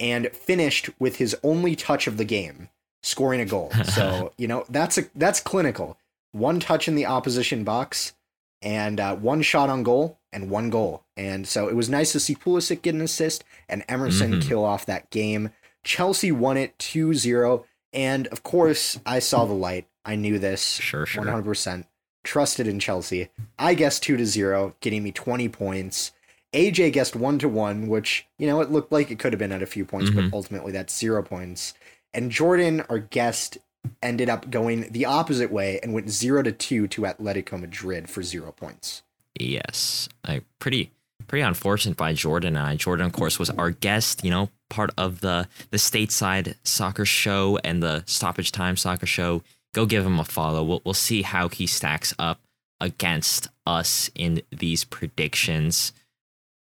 [0.00, 2.70] and finished with his only touch of the game,
[3.02, 3.70] scoring a goal.
[3.84, 5.98] So you know that's a that's clinical.
[6.32, 8.14] One touch in the opposition box,
[8.62, 11.04] and uh, one shot on goal, and one goal.
[11.16, 14.48] And so it was nice to see Pulisic get an assist and Emerson mm-hmm.
[14.48, 15.50] kill off that game.
[15.84, 19.86] Chelsea won it 2-0, and of course I saw the light.
[20.04, 20.62] I knew this.
[20.62, 21.24] Sure, sure.
[21.24, 21.84] 100%
[22.24, 23.30] trusted in Chelsea.
[23.58, 26.12] I guessed 2 to 0, getting me 20 points.
[26.52, 29.52] AJ guessed 1 to 1, which, you know, it looked like it could have been
[29.52, 30.28] at a few points, mm-hmm.
[30.28, 31.74] but ultimately that's 0 points.
[32.14, 33.58] And Jordan, our guest,
[34.02, 38.22] ended up going the opposite way and went 0 to 2 to Atletico Madrid for
[38.22, 39.02] 0 points.
[39.38, 40.08] Yes.
[40.24, 40.90] I pretty
[41.26, 42.76] pretty unfortunate by Jordan and I.
[42.76, 47.58] Jordan, of course, was our guest, you know, part of the the stateside soccer show
[47.64, 49.42] and the stoppage time soccer show
[49.74, 50.64] go give him a follow.
[50.64, 52.40] We'll, we'll see how he stacks up
[52.80, 55.92] against us in these predictions.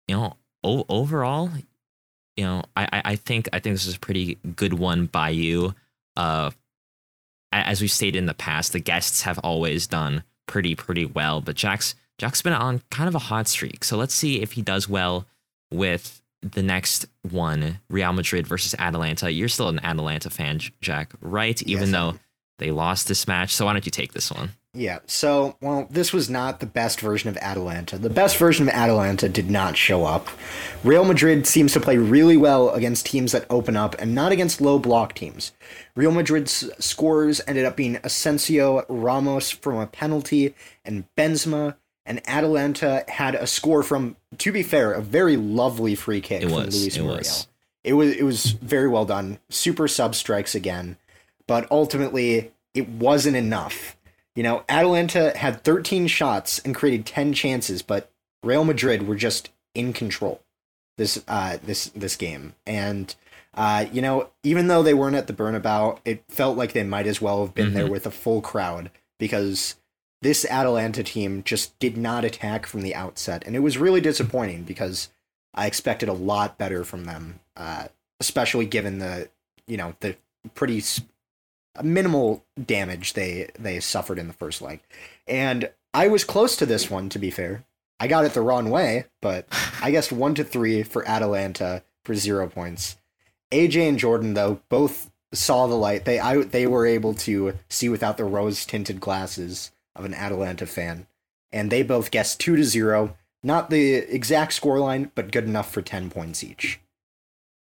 [0.07, 1.49] You know, o- overall,
[2.37, 5.75] you know, I, I think I think this is a pretty good one by you.
[6.15, 6.51] Uh,
[7.51, 11.55] as we've stated in the past, the guests have always done pretty pretty well, but
[11.55, 13.83] Jack's Jack's been on kind of a hot streak.
[13.83, 15.25] So let's see if he does well
[15.71, 19.31] with the next one, Real Madrid versus Atalanta.
[19.31, 21.61] You're still an Atalanta fan, Jack, right?
[21.63, 22.19] Even yes, though
[22.59, 23.53] they lost this match.
[23.53, 24.51] So why don't you take this one?
[24.75, 24.99] Yeah.
[25.05, 27.99] So, well, this was not the best version of Atalanta.
[27.99, 30.29] The best version of Atalanta did not show up.
[30.83, 34.61] Real Madrid seems to play really well against teams that open up and not against
[34.61, 35.51] low block teams.
[35.95, 41.75] Real Madrid's scores ended up being Asensio, Ramos from a penalty, and Benzema.
[42.05, 46.49] And Atalanta had a score from, to be fair, a very lovely free kick it
[46.49, 47.17] from was, Luis it Muriel.
[47.17, 47.47] Was.
[47.83, 49.39] It was it was very well done.
[49.49, 50.97] Super sub strikes again
[51.47, 53.97] but ultimately it wasn't enough.
[54.35, 58.09] You know, Atalanta had 13 shots and created 10 chances, but
[58.41, 60.41] Real Madrid were just in control
[60.97, 62.53] this uh this this game.
[62.67, 63.15] And
[63.55, 67.05] uh, you know, even though they weren't at the Bernabeu, it felt like they might
[67.05, 67.75] as well have been mm-hmm.
[67.75, 68.89] there with a full crowd
[69.19, 69.75] because
[70.23, 74.63] this Atalanta team just did not attack from the outset, and it was really disappointing
[74.63, 75.09] because
[75.53, 77.87] I expected a lot better from them, uh,
[78.19, 79.29] especially given the
[79.67, 80.15] you know the
[80.55, 80.81] pretty
[81.83, 84.79] minimal damage they they suffered in the first leg.
[85.27, 87.65] And I was close to this one to be fair.
[87.99, 89.45] I got it the wrong way, but
[89.81, 92.97] I guessed 1 to 3 for Atalanta for 0 points.
[93.51, 96.05] AJ and Jordan though both saw the light.
[96.05, 100.65] They I they were able to see without the rose tinted glasses of an Atalanta
[100.65, 101.07] fan.
[101.51, 103.15] And they both guessed 2 to 0.
[103.43, 106.79] Not the exact scoreline, but good enough for 10 points each.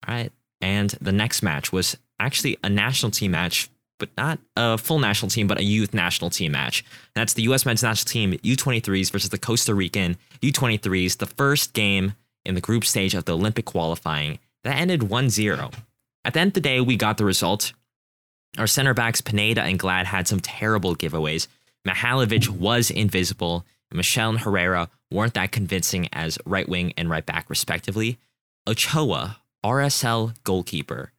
[0.06, 0.32] All right.
[0.60, 3.70] And the next match was actually a national team match
[4.00, 6.80] but not a full national team, but a youth national team match.
[6.80, 7.64] And that's the U.S.
[7.64, 12.14] men's national team U23s versus the Costa Rican U23s, the first game
[12.44, 14.40] in the group stage of the Olympic qualifying.
[14.64, 15.70] That ended 1 0.
[16.24, 17.72] At the end of the day, we got the result.
[18.58, 21.46] Our center backs, Pineda and Glad, had some terrible giveaways.
[21.86, 23.64] Mihailovic was invisible.
[23.92, 28.18] Michel and Herrera weren't that convincing as right wing and right back, respectively.
[28.68, 31.12] Ochoa, RSL goalkeeper,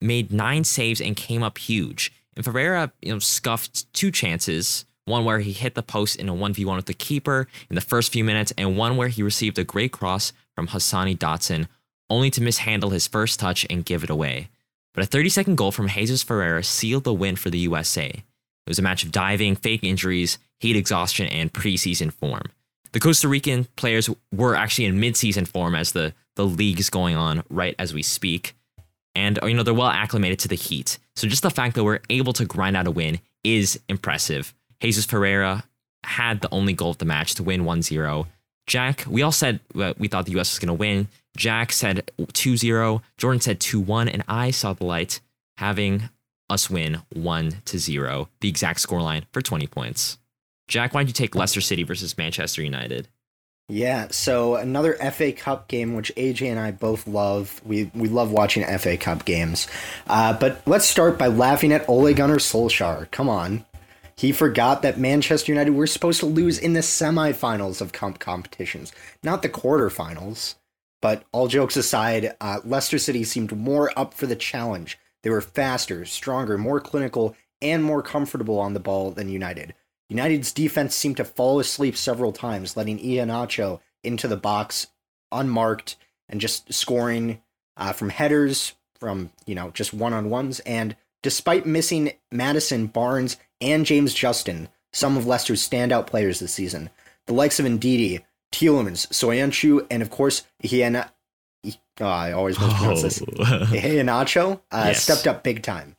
[0.00, 2.12] made nine saves and came up huge.
[2.34, 4.84] And Ferreira, you know, scuffed two chances.
[5.04, 8.12] One where he hit the post in a 1v1 with the keeper in the first
[8.12, 11.68] few minutes, and one where he received a great cross from Hassani Dotson,
[12.10, 14.48] only to mishandle his first touch and give it away.
[14.94, 18.24] But a 30 second goal from Jesus Ferreira sealed the win for the USA.
[18.66, 22.50] It was a match of diving, fake injuries, heat exhaustion, and preseason form.
[22.92, 27.16] The Costa Rican players were actually in midseason form as the, the league is going
[27.16, 28.54] on right as we speak
[29.16, 30.98] and you know they're well acclimated to the heat.
[31.16, 34.54] So just the fact that we're able to grind out a win is impressive.
[34.80, 35.64] Jesus Ferreira
[36.04, 38.26] had the only goal of the match to win 1-0.
[38.66, 41.08] Jack, we all said uh, we thought the US was going to win.
[41.36, 45.20] Jack said 2-0, Jordan said 2-1 and I saw the light
[45.56, 46.10] having
[46.48, 50.18] us win 1 to 0, the exact scoreline for 20 points.
[50.68, 53.08] Jack, why don't you take Leicester City versus Manchester United?
[53.68, 57.60] Yeah, so another FA Cup game, which AJ and I both love.
[57.64, 59.66] We we love watching FA Cup games.
[60.06, 63.10] Uh, but let's start by laughing at Ole Gunnar Solskjaer.
[63.10, 63.64] Come on.
[64.16, 68.92] He forgot that Manchester United were supposed to lose in the semifinals of comp competitions,
[69.22, 70.54] not the quarterfinals.
[71.02, 74.98] But all jokes aside, uh, Leicester City seemed more up for the challenge.
[75.22, 79.74] They were faster, stronger, more clinical, and more comfortable on the ball than United.
[80.08, 84.88] United's defense seemed to fall asleep several times, letting Iheanacho into the box
[85.32, 85.96] unmarked
[86.28, 87.42] and just scoring
[87.76, 90.60] uh, from headers, from you know just one on ones.
[90.60, 96.90] And despite missing Maddison, Barnes, and James Justin, some of Leicester's standout players this season,
[97.26, 101.10] the likes of Ndidi, Tielemans, Söyüncü, and of course Iheana.
[102.00, 103.18] Oh, I always mispronounce this.
[103.20, 105.02] Iheanacho uh, yes.
[105.02, 105.96] stepped up big time.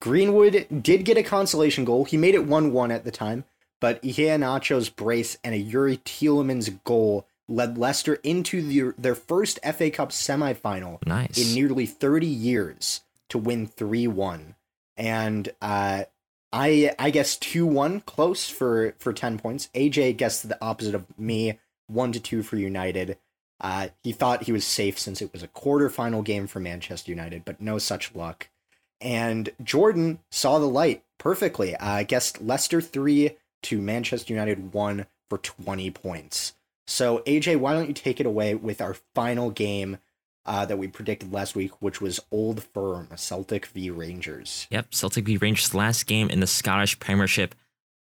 [0.00, 2.04] Greenwood did get a consolation goal.
[2.04, 3.44] He made it 1 1 at the time,
[3.80, 9.90] but Iheanacho's brace and a Youri Tielemans goal led Leicester into the, their first FA
[9.90, 11.38] Cup semifinal nice.
[11.38, 14.54] in nearly 30 years to win 3 1.
[14.96, 16.04] And uh,
[16.52, 19.68] I I guess 2 1 close for, for 10 points.
[19.74, 23.18] AJ guessed the opposite of me 1 to 2 for United.
[23.60, 27.44] Uh, he thought he was safe since it was a quarterfinal game for Manchester United,
[27.44, 28.48] but no such luck.
[29.00, 31.76] And Jordan saw the light perfectly.
[31.76, 36.54] I uh, Leicester 3 to Manchester United 1 for 20 points.
[36.86, 39.98] So, AJ, why don't you take it away with our final game
[40.46, 44.66] uh, that we predicted last week, which was Old Firm, Celtic v Rangers.
[44.70, 47.54] Yep, Celtic v Rangers, last game in the Scottish Premiership.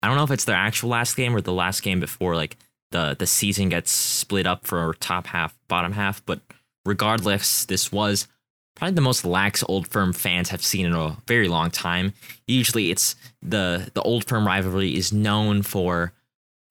[0.04, 2.58] I don't know if it's their actual last game or the last game before like
[2.96, 6.26] the the season gets split up for top half, bottom half.
[6.26, 6.40] But
[6.86, 8.28] regardless, this was
[8.76, 12.14] probably the most lax Old Firm fans have seen in a very long time.
[12.48, 16.14] Usually, it's the the Old Firm rivalry is known for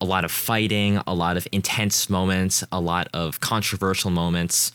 [0.00, 4.72] a lot of fighting, a lot of intense moments, a lot of controversial moments.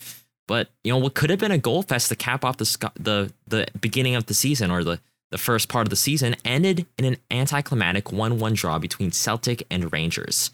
[0.48, 3.34] But you know what could have been a goal fest to cap off the the
[3.48, 5.00] the beginning of the season or the
[5.32, 9.94] the first part of the season ended in an anticlimactic 1-1 draw between Celtic and
[9.94, 10.50] Rangers.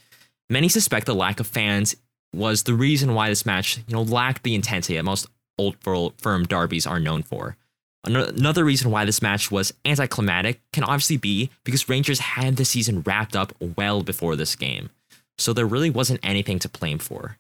[0.50, 1.96] Many suspect the lack of fans
[2.34, 5.28] was the reason why this match, you know, lacked the intensity that most
[5.58, 5.78] old
[6.18, 7.56] firm derbies are known for.
[8.04, 13.02] Another reason why this match was anticlimactic can obviously be because Rangers had the season
[13.02, 14.92] wrapped up well before this game.
[15.40, 17.38] So there really wasn't anything to blame for.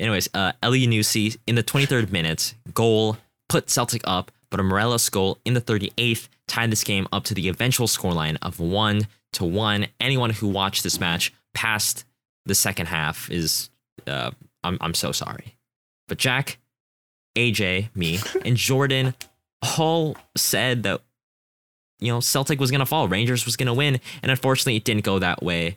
[0.00, 5.38] Anyways, uh, Elyounoussi in the 23rd minute, goal put Celtic up, but a Morelos goal
[5.44, 9.86] in the 38th tied this game up to the eventual scoreline of 1 to 1.
[10.00, 12.04] Anyone who watched this match past
[12.46, 13.70] the second half is,
[14.06, 14.30] uh,
[14.64, 15.56] I'm, I'm so sorry.
[16.08, 16.58] But Jack,
[17.36, 19.14] AJ, me, and Jordan
[19.78, 21.02] all said that
[21.98, 25.18] you know Celtic was gonna fall, Rangers was gonna win, and unfortunately it didn't go
[25.18, 25.76] that way.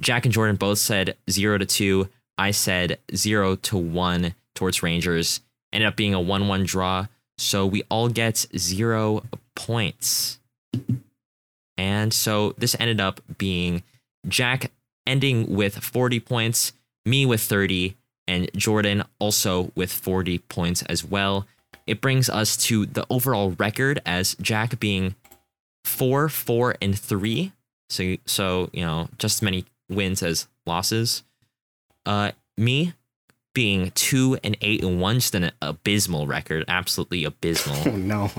[0.00, 2.08] Jack and Jordan both said zero to two.
[2.36, 5.40] I said zero to one towards Rangers.
[5.72, 7.06] Ended up being a one-one draw,
[7.36, 9.22] so we all get zero
[9.54, 10.38] points.
[11.76, 13.82] And so this ended up being
[14.26, 14.70] Jack
[15.08, 16.72] ending with 40 points,
[17.04, 17.96] me with 30,
[18.28, 21.46] and Jordan also with 40 points as well.
[21.86, 25.16] It brings us to the overall record as Jack being
[25.84, 27.52] 4 4 and 3.
[27.88, 31.22] So so, you know, just as many wins as losses.
[32.04, 32.92] Uh me
[33.54, 37.76] being 2 and 8 and 1 just an abysmal record, absolutely abysmal.
[37.86, 38.30] Oh no.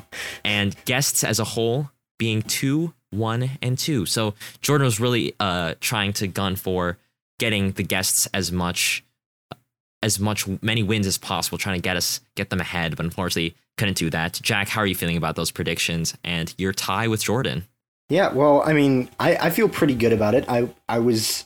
[0.45, 1.89] And guests as a whole
[2.19, 4.05] being 2 1 and 2.
[4.05, 6.97] So Jordan was really uh trying to gun for
[7.39, 9.03] getting the guests as much
[10.01, 13.55] as much many wins as possible, trying to get us get them ahead, but unfortunately
[13.77, 14.39] couldn't do that.
[14.41, 17.65] Jack, how are you feeling about those predictions and your tie with Jordan?
[18.09, 20.45] Yeah, well, I mean, I, I feel pretty good about it.
[20.47, 21.45] I I was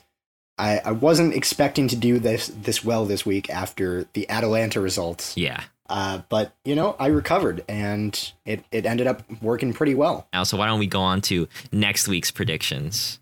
[0.58, 5.36] I, I wasn't expecting to do this this well this week after the Atalanta results.
[5.36, 5.64] Yeah.
[5.90, 10.28] Uh, but you know, I recovered and it, it ended up working pretty well.
[10.34, 13.20] Now, so why don't we go on to next week's predictions?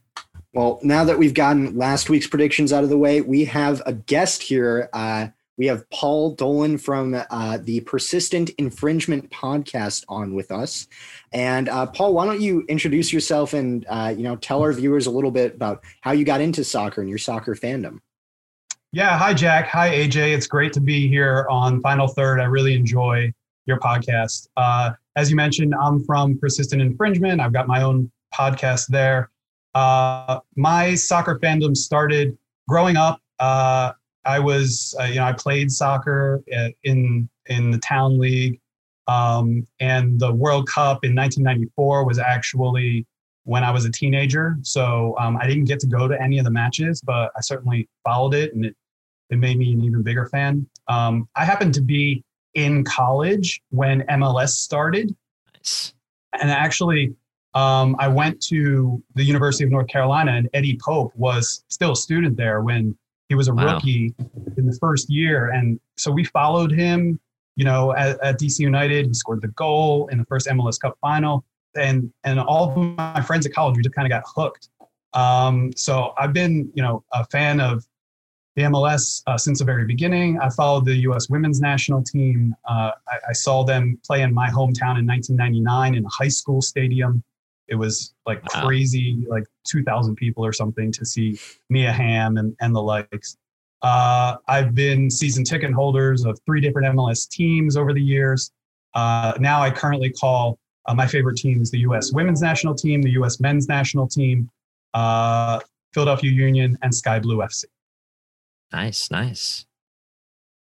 [0.54, 3.94] Well, now that we've gotten last week's predictions out of the way, we have a
[3.94, 4.90] guest here.
[4.92, 10.88] Uh, we have Paul Dolan from uh, the Persistent Infringement podcast on with us.
[11.32, 15.06] And uh, Paul, why don't you introduce yourself and uh, you know tell our viewers
[15.08, 18.00] a little bit about how you got into soccer and your soccer fandom?
[18.94, 20.36] Yeah, hi Jack, hi AJ.
[20.36, 22.42] It's great to be here on Final Third.
[22.42, 23.34] I really enjoy
[23.66, 24.50] your podcast.
[24.58, 27.40] Uh, as you mentioned, I'm from Persistent Infringement.
[27.40, 29.30] I've got my own podcast there.
[29.76, 32.38] Uh, my soccer fandom started
[32.68, 33.22] growing up.
[33.40, 33.94] Uh,
[34.26, 38.60] I was, uh, you know, I played soccer uh, in in the town league,
[39.08, 43.08] um, and the World Cup in 1994 was actually
[43.46, 44.58] when I was a teenager.
[44.64, 47.88] So um, I didn't get to go to any of the matches, but I certainly
[48.04, 48.76] followed it and it,
[49.32, 50.68] it made me an even bigger fan.
[50.88, 52.24] Um, I happened to be
[52.54, 55.16] in college when MLS started.
[55.56, 55.94] Nice.
[56.40, 57.14] And actually,
[57.54, 61.96] um, I went to the University of North Carolina, and Eddie Pope was still a
[61.96, 62.98] student there when
[63.30, 63.76] he was a wow.
[63.76, 64.14] rookie
[64.58, 65.50] in the first year.
[65.50, 67.20] And so we followed him,
[67.56, 69.08] you know, at, at DC United.
[69.08, 73.22] He scored the goal in the first MLS Cup final and and all of my
[73.22, 74.70] friends at college, we just kind of got hooked.
[75.14, 77.86] Um, so I've been, you know, a fan of
[78.62, 80.40] the MLS uh, since the very beginning.
[80.40, 81.30] I followed the U.S.
[81.30, 82.56] Women's National Team.
[82.68, 86.62] Uh, I, I, saw them play in my hometown in 1999 in a high school
[86.62, 87.24] stadium.
[87.68, 88.66] It was like wow.
[88.66, 91.40] crazy, like 2,000 people or something to see
[91.70, 93.38] Mia Hamm and, and the likes.
[93.82, 98.52] Uh, I've been season ticket holders of three different MLS teams over the years.
[98.94, 102.12] Uh, now I currently call uh, my favorite team is the U.S.
[102.12, 103.40] Women's National Team, the U.S.
[103.40, 104.50] Men's National Team,
[104.94, 105.60] uh,
[105.94, 107.66] Philadelphia Union, and Sky Blue FC.
[108.72, 109.66] Nice, nice.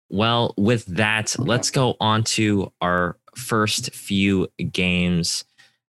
[0.09, 5.43] Well, with that, let's go on to our first few games.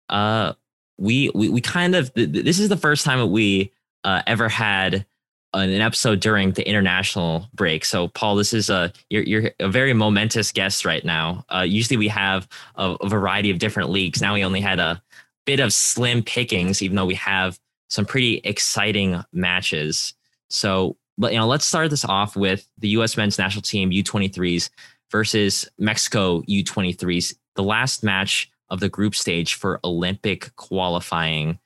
[0.09, 0.53] Uh,
[0.99, 3.73] we we we kind of this is the first time that we
[4.05, 5.07] uh, ever had
[5.55, 7.85] an episode during the international break.
[7.85, 11.45] So, Paul, this is a you're, you're a very momentous guest right now.
[11.53, 14.23] Uh, usually, we have a, a, variety of different leagues.
[14.23, 15.03] Now, we only had a
[15.45, 17.59] bit of slim pickings, even though we have
[17.91, 20.15] some pretty exciting matches.
[20.49, 23.17] So, but you know, let's start this off with the U.S.
[23.17, 24.71] Men's National Team U23s
[25.11, 27.35] versus Mexico U23s.
[27.55, 31.59] The last match of the group stage for Olympic qualifying.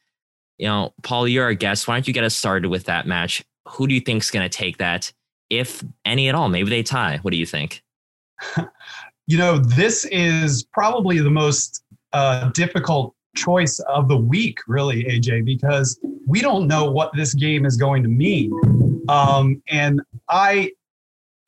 [0.59, 1.87] You know, Paul, you're our guest.
[1.87, 3.45] Why don't you get us started with that match?
[3.67, 5.13] who do you think is going to take that,
[5.51, 6.49] if any at all?
[6.49, 7.19] Maybe they tie.
[7.23, 7.83] What do you think?
[9.27, 11.83] you know, this is probably the most
[12.13, 17.65] uh, difficult choice of the week, really, AJ, because we don't know what this game
[17.65, 18.53] is going to mean.
[19.09, 20.73] Um, and I,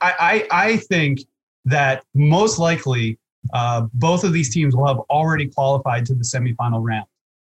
[0.01, 1.19] I, I think
[1.65, 3.17] that most likely
[3.53, 7.05] uh, both of these teams will have already qualified to the semifinal round.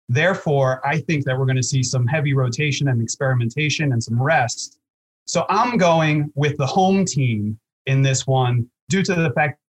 [0.09, 4.21] Therefore, I think that we're going to see some heavy rotation and experimentation and some
[4.21, 4.79] rest.
[5.25, 9.59] So I'm going with the home team in this one due to the fact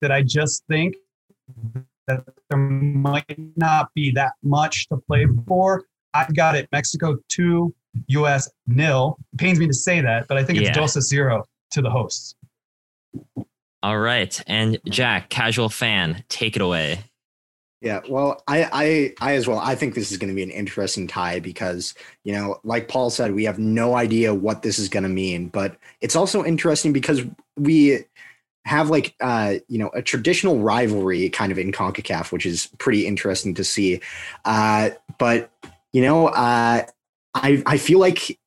[0.00, 0.94] that I just think
[2.16, 5.84] that there might not be that much to play for.
[6.14, 7.72] I've got it Mexico 2,
[8.08, 9.16] US nil.
[9.32, 10.74] It pains me to say that, but I think it's yeah.
[10.74, 12.34] Dos zero to the hosts.
[13.82, 14.40] All right.
[14.46, 17.04] And Jack, casual fan, take it away.
[17.80, 19.58] Yeah, well, I, I, I as well.
[19.58, 21.94] I think this is going to be an interesting tie because
[22.24, 25.48] you know, like Paul said, we have no idea what this is going to mean.
[25.48, 27.22] But it's also interesting because
[27.56, 28.04] we
[28.70, 33.04] have like uh, you know a traditional rivalry kind of in Concacaf, which is pretty
[33.04, 34.00] interesting to see.
[34.44, 35.50] Uh, but
[35.92, 36.82] you know, uh,
[37.34, 38.38] I I feel like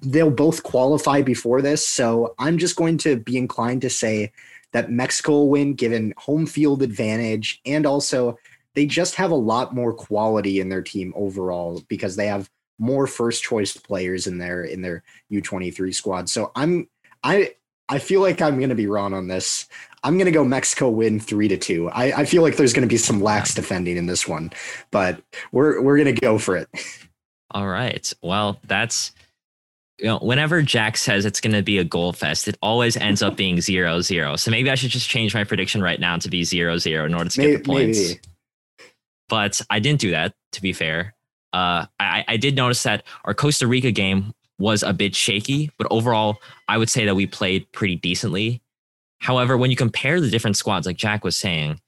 [0.00, 4.32] they'll both qualify before this, so I'm just going to be inclined to say
[4.72, 8.38] that Mexico will win, given home field advantage, and also
[8.74, 12.48] they just have a lot more quality in their team overall because they have
[12.78, 16.30] more first choice players in their in their U23 squad.
[16.30, 16.88] So I'm
[17.22, 17.52] I
[17.88, 19.66] I feel like I'm going to be wrong on this.
[20.04, 21.88] I'm going to go Mexico win three to two.
[21.90, 24.52] I, I feel like there's going to be some lax defending in this one,
[24.90, 25.20] but
[25.52, 26.68] we're we're going to go for it.
[27.50, 28.12] All right.
[28.22, 29.12] Well, that's
[29.98, 33.22] you know, whenever Jack says it's going to be a goal fest, it always ends
[33.22, 34.36] up being zero zero.
[34.36, 37.14] So maybe I should just change my prediction right now to be zero zero in
[37.14, 37.98] order to maybe, get the points.
[37.98, 38.20] Maybe.
[39.28, 41.14] But I didn't do that, to be fair.
[41.52, 45.86] Uh, I, I did notice that our Costa Rica game was a bit shaky, but
[45.90, 46.38] overall,
[46.68, 48.60] I would say that we played pretty decently.
[49.20, 51.80] However, when you compare the different squads, like Jack was saying,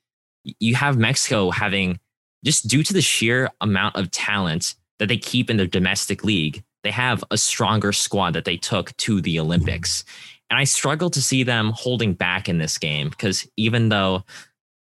[0.45, 1.99] you have Mexico having
[2.45, 6.63] just due to the sheer amount of talent that they keep in their domestic league,
[6.83, 10.05] they have a stronger squad that they took to the Olympics.
[10.49, 14.25] And I struggle to see them holding back in this game because even though,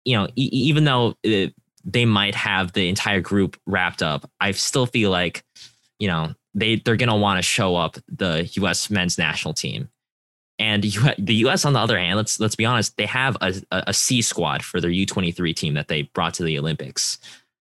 [0.04, 1.46] you know, e- even though uh,
[1.86, 4.28] they might have the entire group wrapped up.
[4.40, 5.44] I still feel like,
[6.00, 8.90] you know, they they're gonna want to show up the U.S.
[8.90, 9.88] men's national team,
[10.58, 11.64] and the U.S.
[11.64, 14.80] on the other hand, let's let's be honest, they have a, a C squad for
[14.80, 17.18] their U23 team that they brought to the Olympics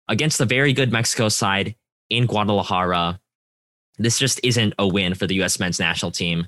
[0.07, 1.75] against the very good Mexico side
[2.09, 3.19] in Guadalajara.
[3.97, 5.59] This just isn't a win for the U.S.
[5.59, 6.47] men's national team.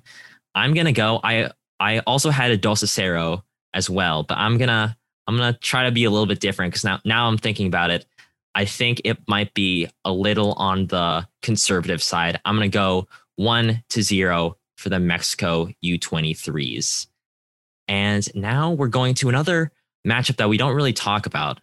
[0.56, 1.20] I'm gonna go.
[1.24, 5.84] I I also had a dos cero as well, but I'm gonna I'm gonna try
[5.84, 8.06] to be a little bit different because now now I'm thinking about it.
[8.56, 12.40] I think it might be a little on the conservative side.
[12.46, 17.08] I'm gonna go one to zero for the Mexico U23s.
[17.90, 19.72] And now we're going to another
[20.08, 21.60] matchup that we don't really talk about.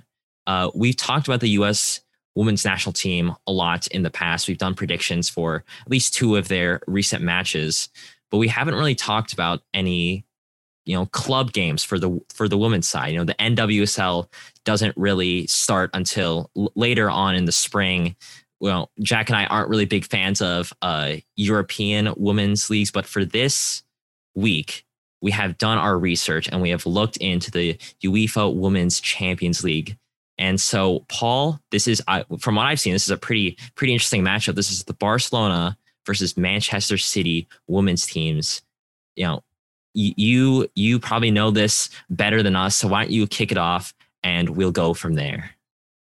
[0.47, 2.01] Uh, we've talked about the U.S.
[2.35, 4.49] women's national team a lot in the past.
[4.49, 7.89] We've done predictions for at least two of their recent matches,
[8.31, 10.26] but we haven't really talked about any
[10.87, 13.13] you know club games for the for the women's side.
[13.13, 14.29] You know the nwsl
[14.65, 18.17] doesn't really start until later on in the spring.
[18.59, 23.23] Well jack and i aren't really big fans of uh european women's leagues but for
[23.23, 23.83] this
[24.35, 24.87] week
[25.21, 29.99] we have done our research and we have looked into the uefa women's champions league.
[30.39, 33.93] And so paul this is I, from what i've seen this is a pretty pretty
[33.93, 34.55] interesting matchup.
[34.55, 35.77] This is the barcelona
[36.07, 38.63] versus manchester city women's teams.
[39.17, 39.45] You know
[39.97, 42.77] you you probably know this better than us.
[42.77, 45.51] So why don't you kick it off and we'll go from there.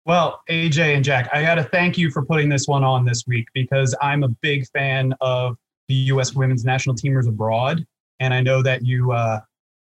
[0.05, 3.25] Well, AJ and Jack, I got to thank you for putting this one on this
[3.25, 6.33] week because I'm a big fan of the U.S.
[6.33, 7.85] Women's National Teamers abroad,
[8.19, 9.39] and I know that you uh,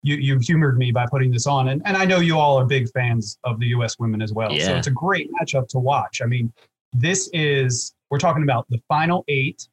[0.03, 2.65] you you humored me by putting this on, and and I know you all are
[2.65, 3.97] big fans of the U.S.
[3.97, 4.51] women as well.
[4.51, 4.65] Yeah.
[4.65, 6.21] So it's a great matchup to watch.
[6.21, 6.53] I mean,
[6.91, 9.67] this is we're talking about the final eight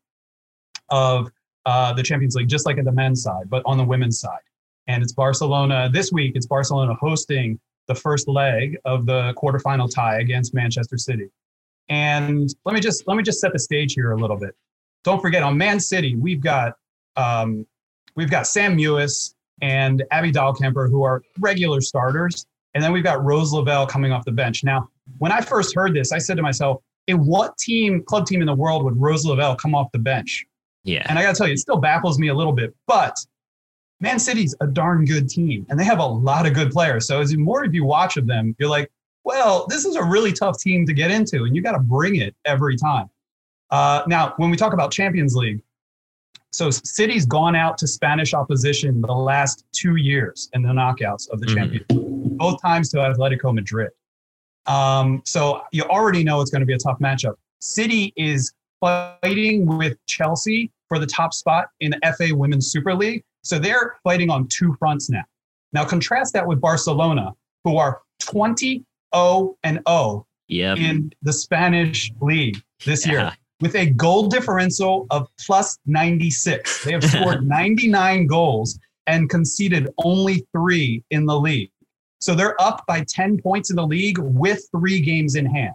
[0.88, 1.30] of
[1.66, 4.40] uh, the Champions League, just like at the men's side, but on the women's side.
[4.86, 6.32] And it's Barcelona this week.
[6.34, 11.28] It's Barcelona hosting the first leg of the quarterfinal tie against Manchester City.
[11.88, 14.54] And let me just let me just set the stage here a little bit.
[15.02, 16.74] Don't forget on Man City, we've got
[17.16, 17.66] um,
[18.14, 23.24] we've got Sam Mewis and Abby Dahlkemper who are regular starters, and then we've got
[23.24, 24.62] Rose Lavelle coming off the bench.
[24.62, 24.88] Now,
[25.18, 28.46] when I first heard this, I said to myself, "In what team, club team in
[28.46, 30.46] the world would Rose Lavelle come off the bench?"
[30.84, 31.04] Yeah.
[31.08, 33.16] And I got to tell you, it still baffles me a little bit, but
[34.00, 37.06] Man City's a darn good team and they have a lot of good players.
[37.06, 38.90] So as more of you watch of them, you're like,
[39.24, 42.16] well, this is a really tough team to get into and you got to bring
[42.16, 43.10] it every time.
[43.70, 45.62] Uh, now, when we talk about Champions League,
[46.52, 51.40] so City's gone out to Spanish opposition the last two years in the knockouts of
[51.40, 51.56] the mm-hmm.
[51.56, 53.90] Champions League, both times to Atletico Madrid.
[54.66, 57.34] Um, so you already know it's going to be a tough matchup.
[57.60, 63.22] City is fighting with Chelsea for the top spot in the FA Women's Super League.
[63.42, 65.24] So they're fighting on two fronts now.
[65.72, 67.32] Now contrast that with Barcelona,
[67.64, 70.78] who are 20 0 and 0 yep.
[70.78, 73.12] in the Spanish league this yeah.
[73.12, 76.84] year with a goal differential of plus 96.
[76.84, 81.70] They have scored 99 goals and conceded only three in the league.
[82.20, 85.74] So they're up by 10 points in the league with three games in hand.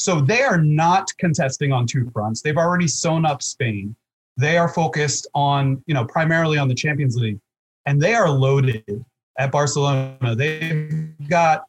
[0.00, 2.40] So they are not contesting on two fronts.
[2.40, 3.94] They've already sewn up Spain.
[4.38, 7.38] They are focused on, you know, primarily on the Champions League,
[7.84, 9.04] and they are loaded
[9.38, 10.34] at Barcelona.
[10.34, 11.64] They've got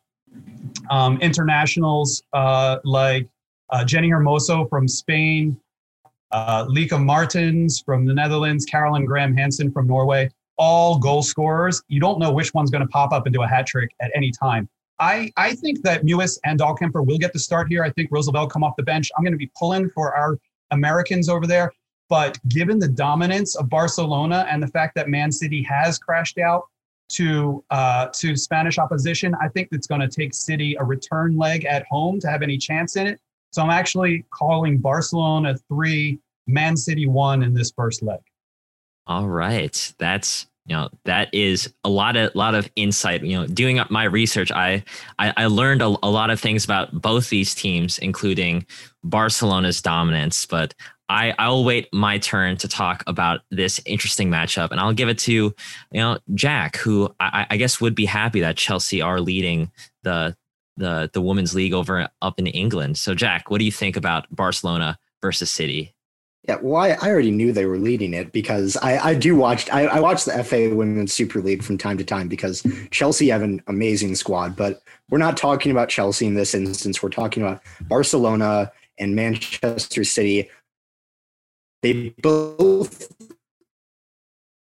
[0.90, 3.28] um, internationals uh, like
[3.70, 5.60] uh, Jenni Hermoso from Spain,
[6.32, 11.84] uh, Lieke Martens from the Netherlands, Caroline Graham Hansen from Norway, all goal scorers.
[11.90, 14.10] You don't know which one's going to pop up and do a hat trick at
[14.16, 14.70] any time.
[15.02, 17.84] I, I think that Mewis and Dahlkemper will get the start here.
[17.84, 19.10] I think Rose Lavelle come off the bench.
[19.18, 20.38] I'm going to be pulling for our
[20.70, 21.74] Americans over there.
[22.08, 26.68] But given the dominance of Barcelona and the fact that Man City has crashed out
[27.14, 31.66] to uh, to Spanish opposition, I think it's going to take City a return leg
[31.66, 33.20] at home to have any chance in it.
[33.52, 38.20] So I'm actually calling Barcelona three, Man City one in this first leg.
[39.08, 43.24] All right, that's you know that is a lot of lot of insight.
[43.24, 44.84] You know doing up my research i
[45.20, 48.66] i, I learned a, a, lot of things about both these teams including
[49.04, 50.74] barcelona's dominance but
[51.10, 55.18] i i'll wait my turn to talk about this interesting matchup and i'll give it
[55.20, 55.54] to you
[55.94, 59.72] know jack who i, I guess would be happy that chelsea are leading
[60.04, 60.36] the
[60.78, 62.98] the the women's league over up in england.
[62.98, 65.94] So jack what do you think about barcelona versus city
[66.48, 69.70] yeah, well, I, I, already knew they were leading it because I, I do watch
[69.70, 73.44] I, I watch the FA Women's Super League from time to time because Chelsea have
[73.44, 77.04] an amazing squad, but we're not talking about Chelsea in this instance.
[77.04, 80.50] We're talking about Barcelona and Manchester City.
[81.84, 83.12] They both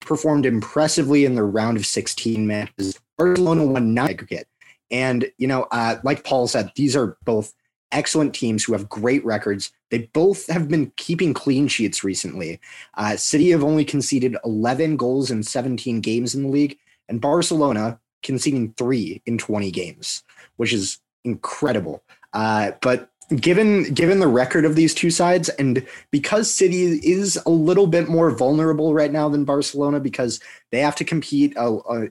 [0.01, 2.99] performed impressively in the round of 16 matches.
[3.17, 4.49] Barcelona won nine aggregate.
[4.91, 7.55] And, you know, uh, like Paul said, these are both
[7.93, 9.71] excellent teams who have great records.
[9.91, 12.61] They both have been keeping clean sheets recently.
[12.95, 16.79] Uh, City have only conceded 11 goals in 17 games in the league,
[17.09, 20.23] and Barcelona conceding three in 20 games,
[20.57, 22.03] which is incredible.
[22.33, 27.51] Uh, but given given the record of these two sides, and because City is a
[27.51, 31.57] little bit more vulnerable right now than Barcelona, because they have to compete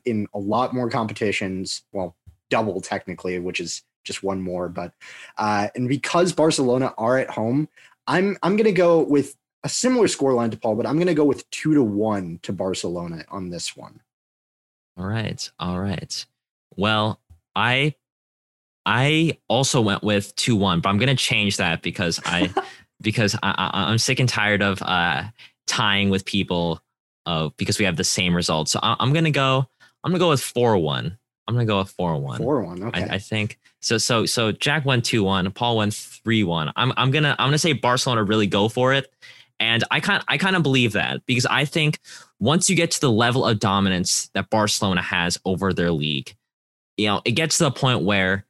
[0.05, 2.15] in a lot more competitions, well,
[2.49, 4.69] double technically, which is just one more.
[4.69, 4.93] But
[5.37, 7.69] uh, and because Barcelona are at home,
[8.07, 11.49] I'm I'm gonna go with a similar scoreline to Paul, but I'm gonna go with
[11.51, 14.01] two to one to Barcelona on this one.
[14.97, 16.25] All right, all right.
[16.75, 17.19] Well,
[17.55, 17.95] I
[18.85, 22.53] I also went with two one, but I'm gonna change that because I
[23.01, 25.23] because I, I, am sick and tired of uh,
[25.67, 26.81] tying with people
[27.25, 28.71] uh, because we have the same results.
[28.71, 29.67] So I, am gonna go.
[30.03, 31.17] I'm gonna go with four one.
[31.47, 32.37] I'm gonna go with four one.
[32.37, 32.83] Four one.
[32.83, 33.03] Okay.
[33.03, 33.97] I, I, think so.
[33.97, 35.49] So so Jack went two one.
[35.51, 36.71] Paul went three one.
[36.75, 39.11] I'm I'm gonna I'm gonna say Barcelona really go for it,
[39.59, 41.99] and I kind I kind of believe that because I think
[42.39, 46.35] once you get to the level of dominance that Barcelona has over their league,
[46.97, 48.45] you know, it gets to the point where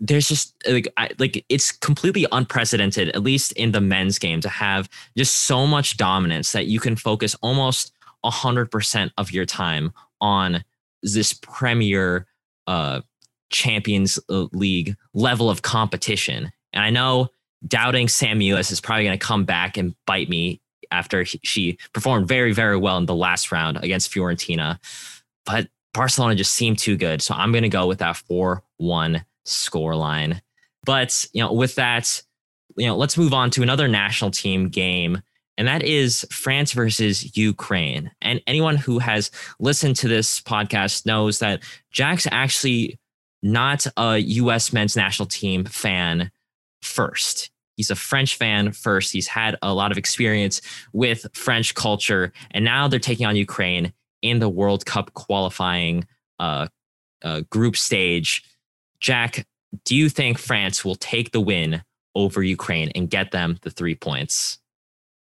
[0.00, 4.48] there's just like I, like it's completely unprecedented at least in the men's game to
[4.48, 7.92] have just so much dominance that you can focus almost
[8.24, 10.64] 100% of your time on
[11.02, 12.26] this premier
[12.66, 13.00] uh
[13.50, 14.18] champions
[14.52, 17.28] league level of competition and i know
[17.66, 21.78] doubting sam Mewis is probably going to come back and bite me after he, she
[21.92, 24.78] performed very very well in the last round against fiorentina
[25.44, 30.40] but barcelona just seemed too good so i'm going to go with that 4-1 scoreline.
[30.84, 32.22] But you know, with that,
[32.76, 35.20] you know, let's move on to another national team game,
[35.58, 38.10] and that is France versus Ukraine.
[38.22, 42.98] And anyone who has listened to this podcast knows that Jack's actually
[43.42, 44.72] not a U.S.
[44.72, 46.30] men's national team fan
[46.82, 47.50] first.
[47.76, 49.12] He's a French fan first.
[49.12, 50.60] He's had a lot of experience
[50.92, 56.06] with French culture, and now they're taking on Ukraine in the World Cup qualifying
[56.38, 56.68] uh,
[57.22, 58.44] uh, group stage.
[59.00, 59.46] Jack,
[59.84, 61.82] do you think France will take the win
[62.14, 64.58] over Ukraine and get them the three points?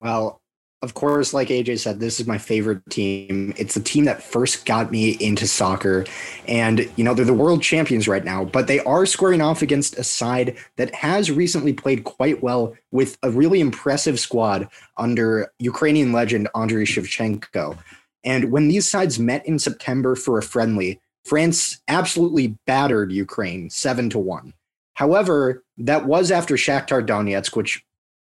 [0.00, 0.39] Well,
[0.82, 3.52] of course, like AJ said, this is my favorite team.
[3.58, 6.06] It's the team that first got me into soccer.
[6.48, 9.98] And, you know, they're the world champions right now, but they are squaring off against
[9.98, 16.12] a side that has recently played quite well with a really impressive squad under Ukrainian
[16.12, 17.76] legend Andriy Shevchenko.
[18.24, 24.08] And when these sides met in September for a friendly, France absolutely battered Ukraine seven
[24.10, 24.54] to one.
[24.94, 27.84] However, that was after Shakhtar Donetsk, which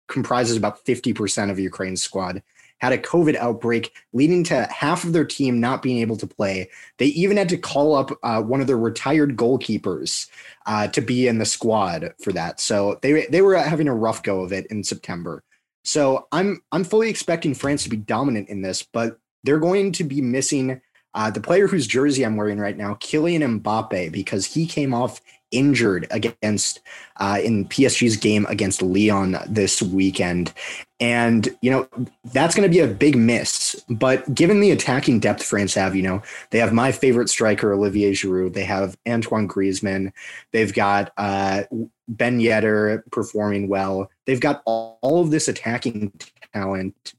[0.07, 2.41] comprises about 50% of Ukraine's squad,
[2.79, 6.69] had a COVID outbreak, leading to half of their team not being able to play.
[6.97, 10.27] They even had to call up uh, one of their retired goalkeepers
[10.65, 12.59] uh, to be in the squad for that.
[12.59, 15.43] So they they were having a rough go of it in September.
[15.85, 20.03] So I'm I'm fully expecting France to be dominant in this, but they're going to
[20.03, 20.81] be missing
[21.13, 25.21] uh, the player whose jersey I'm wearing right now, Kylian Mbappe, because he came off
[25.53, 26.81] injured against
[27.17, 30.51] uh, in PSG's game against Lyon this weekend.
[30.99, 31.87] And, you know,
[32.33, 33.81] that's going to be a big miss.
[33.89, 38.11] But given the attacking depth France have, you know, they have my favorite striker, Olivier
[38.11, 38.53] Giroud.
[38.53, 40.11] They have Antoine Griezmann.
[40.51, 41.63] They've got uh,
[42.07, 44.09] Ben Yedder performing well.
[44.25, 46.11] They've got all, all of this attacking
[46.53, 47.13] talent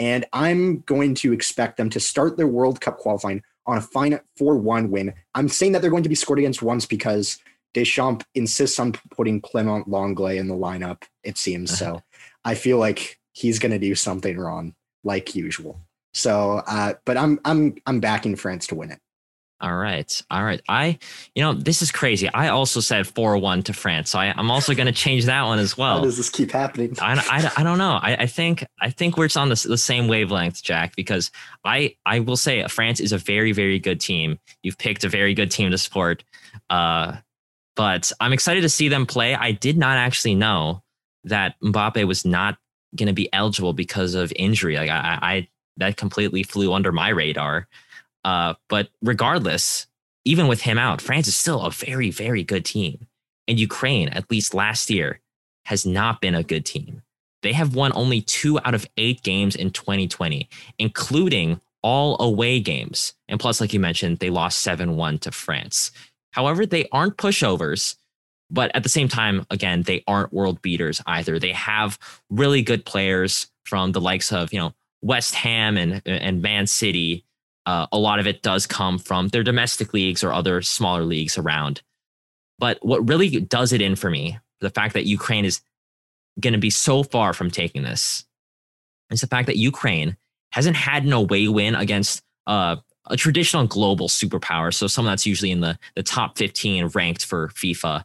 [0.00, 4.18] and I'm going to expect them to start their World Cup qualifying on a fine
[4.36, 5.14] 4 1 win.
[5.34, 7.38] I'm saying that they're going to be scored against once because
[7.72, 11.80] Deschamps insists on putting Clement Lenglet in the lineup, it seems.
[11.80, 11.94] Uh-huh.
[11.96, 12.02] So
[12.44, 15.80] I feel like he's going to do something wrong, like usual.
[16.12, 18.98] So, uh, but I'm I'm I'm backing France to win it.
[19.60, 20.22] All right.
[20.30, 20.60] All right.
[20.68, 20.98] I,
[21.34, 22.28] you know, this is crazy.
[22.32, 24.10] I also said 4 1 to France.
[24.10, 25.98] So I, am also going to change that one as well.
[25.98, 26.96] How does this keep happening?
[27.00, 27.98] I, I, I don't know.
[28.00, 31.30] I, I think I think we're on the, the same wavelength, Jack, because
[31.64, 34.38] I, I will say France is a very, very good team.
[34.62, 36.24] You've picked a very good team to support.
[36.70, 37.16] Uh,
[37.76, 39.34] but I'm excited to see them play.
[39.34, 40.82] I did not actually know
[41.24, 42.56] that Mbappe was not
[42.96, 44.76] going to be eligible because of injury.
[44.76, 47.68] Like I, I, that completely flew under my radar.
[48.24, 49.86] Uh, but regardless,
[50.24, 53.06] even with him out, France is still a very, very good team.
[53.48, 55.20] And Ukraine, at least last year,
[55.64, 57.02] has not been a good team.
[57.42, 60.48] They have won only two out of eight games in 2020,
[60.78, 63.14] including all away games.
[63.28, 65.90] And plus, like you mentioned, they lost 7 1 to France.
[66.32, 67.96] However, they aren't pushovers,
[68.50, 71.38] but at the same time, again, they aren't world beaters either.
[71.38, 71.98] They have
[72.28, 77.24] really good players from the likes of, you know, West Ham and, and Man City
[77.66, 81.38] uh, a lot of it does come from their domestic leagues or other smaller leagues
[81.38, 81.82] around.
[82.58, 85.60] But what really does it in for me, the fact that Ukraine is
[86.38, 88.24] going to be so far from taking this,
[89.10, 90.16] is the fact that Ukraine
[90.52, 94.72] hasn't had an away win against uh, a traditional global superpower.
[94.72, 98.04] So someone that's usually in the, the top 15 ranked for FIFA.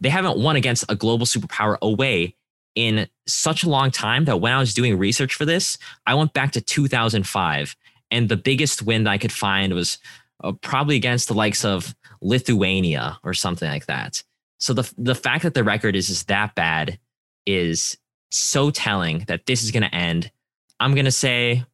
[0.00, 2.36] They haven't won against a global superpower away
[2.74, 6.34] in such a long time that when I was doing research for this, I went
[6.34, 7.74] back to 2005
[8.10, 9.98] and the biggest win I could find was
[10.42, 14.22] uh, probably against the likes of Lithuania or something like that.
[14.58, 16.98] So the the fact that the record is just that bad
[17.46, 17.96] is
[18.30, 20.30] so telling that this is going to end.
[20.80, 21.64] I'm going to say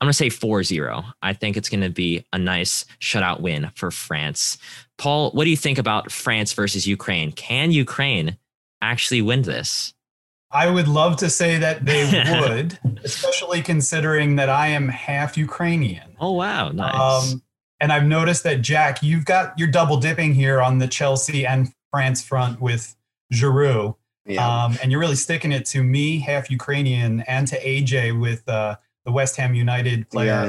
[0.00, 1.12] I'm going to say 4-0.
[1.22, 4.58] I think it's going to be a nice shutout win for France.
[4.98, 7.30] Paul, what do you think about France versus Ukraine?
[7.30, 8.36] Can Ukraine
[8.80, 9.94] actually win this?
[10.52, 12.04] I would love to say that they
[12.40, 16.14] would, especially considering that I am half Ukrainian.
[16.20, 16.94] Oh wow, nice.
[16.94, 17.42] Um,
[17.80, 21.72] and I've noticed that Jack, you've got you're double dipping here on the Chelsea and
[21.90, 22.94] France front with
[23.32, 23.96] Giroud.
[24.24, 24.64] Yeah.
[24.64, 28.76] Um, and you're really sticking it to me, half Ukrainian, and to AJ with uh,
[29.04, 30.48] the West Ham United player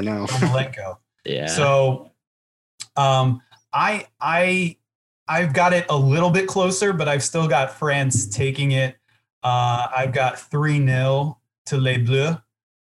[1.24, 1.46] yeah.
[1.46, 2.12] So
[2.96, 3.42] um,
[3.72, 4.76] I I
[5.26, 8.96] I've got it a little bit closer, but I've still got France taking it.
[9.44, 12.40] Uh, I've got 3 0 to Les Bleus.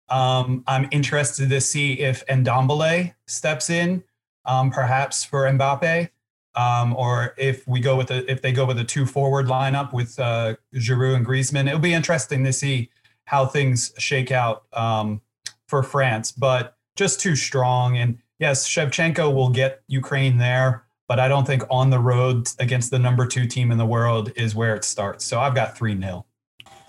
[0.09, 4.03] Um, I'm interested to see if Ndombele steps in,
[4.45, 6.09] um, perhaps for Mbappe,
[6.55, 9.93] um, or if we go with a, if they go with a two forward lineup
[9.93, 11.67] with uh, Giroud and Griezmann.
[11.67, 12.89] It'll be interesting to see
[13.25, 15.21] how things shake out um,
[15.67, 17.97] for France, but just too strong.
[17.97, 22.91] And yes, Shevchenko will get Ukraine there but I don't think on the road against
[22.91, 25.25] the number two team in the world is where it starts.
[25.25, 26.25] So I've got 3 0.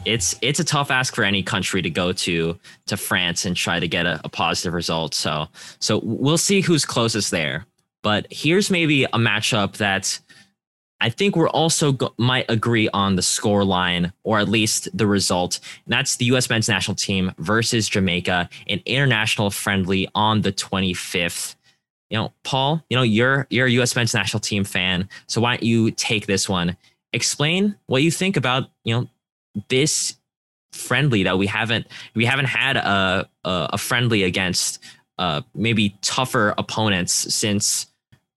[0.04, 3.80] It's it's a tough ask for any country to go to to France and try
[3.80, 5.14] to get a, a positive result.
[5.14, 5.48] So
[5.80, 7.66] so we'll see who's closest there.
[8.02, 10.18] But here's maybe a matchup that
[11.00, 15.06] I think we're also go- might agree on the score line or at least the
[15.06, 15.60] result.
[15.84, 16.48] And that's the U.S.
[16.48, 21.54] men's national team versus Jamaica, an international friendly on the 25th
[22.10, 23.94] you know, Paul, you know, you're you're a U.S.
[23.94, 26.76] men's national team fan, so why don't you take this one?
[27.12, 29.08] Explain what you think about you know
[29.68, 30.16] this
[30.72, 34.78] friendly that we haven't we haven't had a a, a friendly against
[35.18, 37.86] uh, maybe tougher opponents since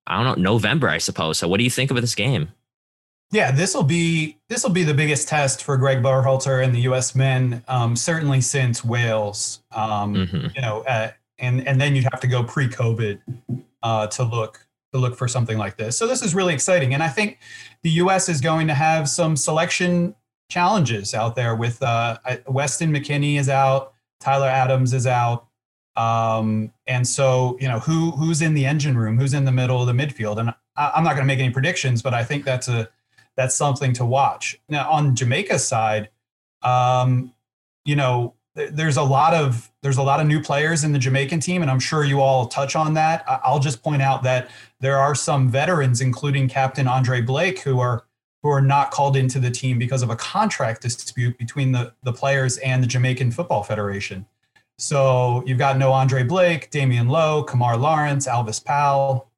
[0.08, 1.38] I don't know November, I suppose.
[1.38, 2.50] So, what do you think about this game?
[3.32, 6.82] Yeah, this will be this will be the biggest test for Greg Berhalter and the
[6.82, 7.16] U.S.
[7.16, 9.64] men, um, certainly since Wales.
[9.72, 10.48] Um, mm-hmm.
[10.54, 13.20] You know, uh, and and then you'd have to go pre-COVID
[13.84, 15.98] uh, to look to look for something like this.
[15.98, 17.40] So this is really exciting, and I think
[17.84, 18.28] the U.S.
[18.28, 20.14] is going to have some selection
[20.52, 21.56] challenges out there.
[21.56, 25.48] With uh, Weston McKennie is out, Tyler Adams is out,
[25.96, 29.82] um, and so you know who who's in the engine room, who's in the middle
[29.82, 32.46] of the midfield, and I, I'm not going to make any predictions, but I think
[32.46, 32.90] that's a
[33.36, 34.60] that's something to watch.
[34.70, 36.10] Now on Jamaica's side,
[36.62, 37.34] um,
[37.86, 41.40] you know there's a lot of there's a lot of new players in the Jamaican
[41.40, 43.24] team, and I'm sure you all touch on that.
[43.28, 44.50] I'll just point out that
[44.82, 48.04] there are some veterans, including Captain Andre Blake, who are
[48.44, 52.14] who are not called into the team because of a contract dispute between the, the
[52.14, 54.26] players and the Jamaican Football Federation.
[54.78, 59.30] So you've got no Andre Blake, Damian Lowe, Kemar Lawrence, Alvas Powell.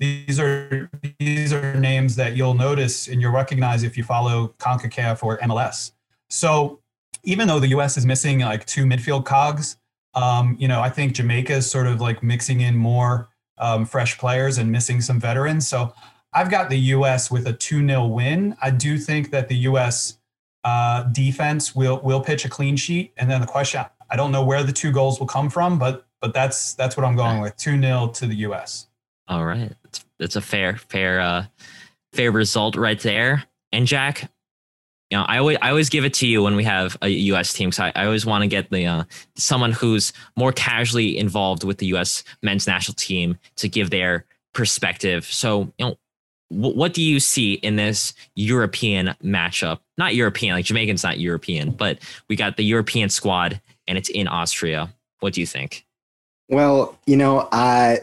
[0.00, 0.90] These are
[1.20, 5.92] these are names that you'll notice and you'll recognize if you follow CONCACAF or MLS.
[6.28, 6.80] So
[7.22, 7.96] even though the U.S.
[7.96, 9.76] is missing like two midfield cogs,
[10.14, 13.28] um, you know, I think Jamaica is sort of like mixing in more
[13.58, 15.68] um, fresh players and missing some veterans.
[15.68, 15.94] So
[16.32, 17.30] I've got the U.S.
[17.30, 18.56] with a 2 0 win.
[18.62, 20.18] I do think that the U.S.
[20.64, 23.12] Uh, defense will will pitch a clean sheet.
[23.16, 26.06] And then the question, I don't know where the two goals will come from, but
[26.20, 28.86] but that's that's what I'm going with 2 0 to the U.S.
[29.28, 29.72] All right.
[29.84, 31.46] It's, it's a fair, fair, uh,
[32.12, 33.44] fair result right there.
[33.72, 34.30] And Jack,
[35.10, 37.52] you know, I always I always give it to you when we have a U.S.
[37.52, 37.72] team.
[37.72, 39.04] So I, I always want to get the uh,
[39.36, 42.24] someone who's more casually involved with the U.S.
[42.42, 44.24] men's national team to give their
[44.54, 45.24] perspective.
[45.24, 45.98] So you know,
[46.52, 49.80] what do you see in this European matchup?
[49.98, 51.98] Not European, like Jamaican's not European, but
[52.28, 54.92] we got the European squad and it's in Austria.
[55.20, 55.86] What do you think?
[56.48, 58.00] Well, you know, I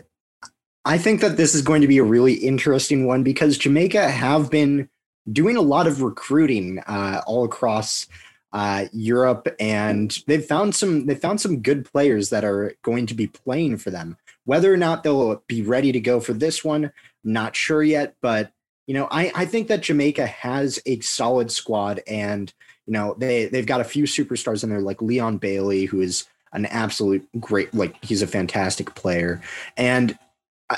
[0.86, 4.50] I think that this is going to be a really interesting one because Jamaica have
[4.50, 4.90] been
[5.32, 8.08] doing a lot of recruiting uh, all across
[8.54, 13.14] uh, Europe, and they've found some they found some good players that are going to
[13.14, 14.18] be playing for them.
[14.46, 16.92] Whether or not they'll be ready to go for this one,
[17.24, 18.16] not sure yet.
[18.22, 18.52] But
[18.88, 22.52] you know, I, I think that Jamaica has a solid squad, and
[22.86, 26.26] you know they they've got a few superstars in there like Leon Bailey, who is
[26.54, 29.42] an absolute great like he's a fantastic player,
[29.78, 30.18] and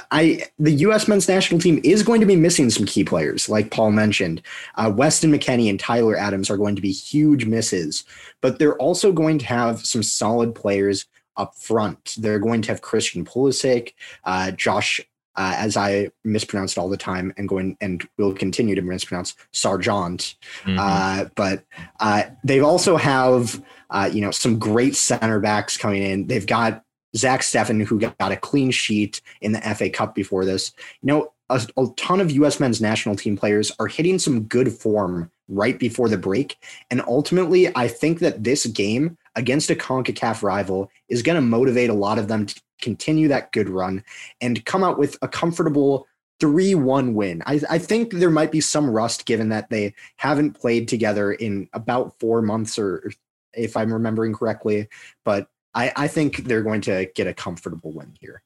[0.10, 1.08] I the U.S.
[1.08, 4.42] men's national team is going to be missing some key players, like Paul mentioned.
[4.76, 8.06] Uh, Weston McKennie and Tyler Adams are going to be huge misses,
[8.40, 11.06] but they're also going to have some solid players
[11.36, 12.16] up front.
[12.18, 13.94] They're going to have Christian Pulisic,
[14.24, 15.02] uh, Josh,
[15.36, 20.36] uh, as I mispronounced all the time, and going and will continue to mispronounce Sargent.
[20.64, 20.78] Mm-hmm.
[20.80, 21.64] Uh, but
[22.00, 26.28] uh, they also have uh, you know some great center backs coming in.
[26.28, 26.84] They've got
[27.16, 30.74] Zach Steffen, who got a clean sheet in the FA Cup before this.
[31.02, 32.60] You know, a, a, ton of U.S.
[32.60, 36.58] men's national team players are hitting some good form right before the break.
[36.90, 41.90] And ultimately, I think that this game against a CONCACAF rival is going to motivate
[41.90, 44.04] a lot of them to continue that good run
[44.42, 46.08] and come out with a comfortable
[46.42, 47.44] 3 1 win.
[47.46, 51.70] I, I think there might be some rust given that they haven't played together in
[51.74, 53.12] about four months, or
[53.54, 54.90] if I'm remembering correctly.
[55.24, 58.42] But I, I think they're going to get a comfortable win here.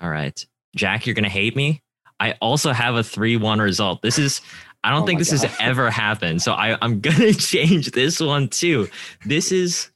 [0.00, 0.44] All right.
[0.74, 1.82] Jack, you're going to hate me.
[2.18, 4.00] I also have a 3 1 result.
[4.00, 4.40] This is,
[4.82, 6.40] I don't oh think this has ever happened.
[6.40, 8.88] So I, I'm going to change this one too.
[9.26, 9.90] This is,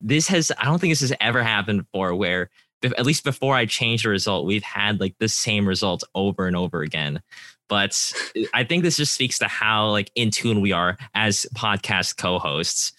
[0.00, 2.50] this has, I don't think this has ever happened before where,
[2.96, 6.56] at least before I changed the result, we've had like the same result over and
[6.56, 7.20] over again.
[7.68, 8.12] But
[8.54, 12.92] I think this just speaks to how like in tune we are as podcast co-hosts.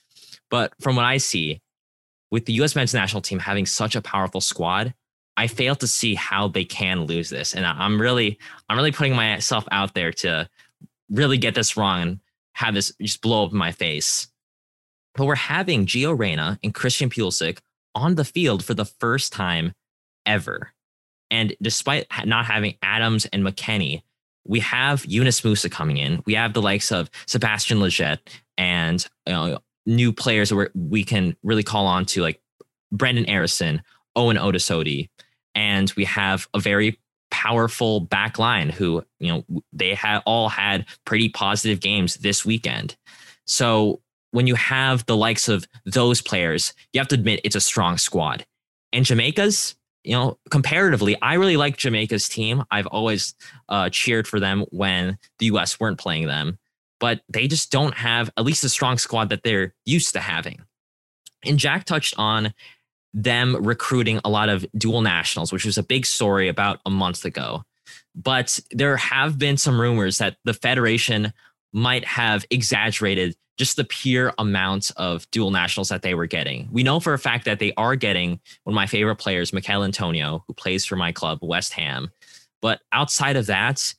[0.50, 1.62] But from what I see,
[2.32, 2.76] with the U.S.
[2.76, 4.94] men's national team having such a powerful squad,
[5.38, 7.54] I fail to see how they can lose this.
[7.54, 10.50] And I'm really, I'm really putting myself out there to
[11.10, 12.20] really get this wrong and
[12.54, 14.28] have this just blow up in my face.
[15.16, 17.60] But we're having Gio Reyna and Christian Pulisic
[17.98, 19.74] on the field for the first time
[20.26, 20.72] ever.
[21.30, 24.04] And despite not having Adams and McKennie,
[24.46, 26.24] we have Yunus Musah coming in.
[26.26, 28.20] We have the likes of Sebastian Lletget
[28.58, 32.42] and you know, new players where we can really call on to like
[32.92, 33.82] Brendan Aaronson,
[34.16, 35.10] Owen Otasowie,
[35.54, 37.00] and we have a very
[37.30, 42.96] powerful back line who, you know, they have all had pretty positive games this weekend.
[43.46, 44.02] So
[44.38, 47.98] when you have the likes of those players, you have to admit it's a strong
[47.98, 48.46] squad.
[48.94, 49.74] And Jamaica's,
[50.04, 52.64] you know, comparatively, I really like Jamaica's team.
[52.70, 53.34] I've always
[53.68, 56.60] uh, cheered for them when the US weren't playing them,
[57.00, 60.62] but they just don't have at least a strong squad that they're used to having.
[61.44, 62.54] And Jack touched on
[63.16, 67.26] them recruiting a lot of dual nationals, which was a big story about a month
[67.26, 67.64] ago.
[68.14, 71.34] But there have been some rumors that the Federation
[71.78, 76.68] might have exaggerated just the pure amount of dual nationals that they were getting.
[76.72, 79.84] We know for a fact that they are getting one of my favorite players, Michail
[79.84, 82.12] Antonio, who plays for my club, West Ham.
[82.64, 83.94] But outside of that,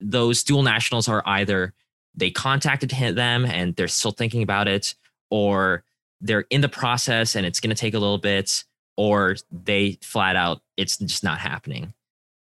[0.00, 1.74] those dual nationals are either
[2.14, 4.94] they contacted them and they're still thinking about it,
[5.30, 5.84] or
[6.22, 8.64] they're in the process and it's going to take a little bit,
[8.96, 11.92] or they flat out it's just not happening.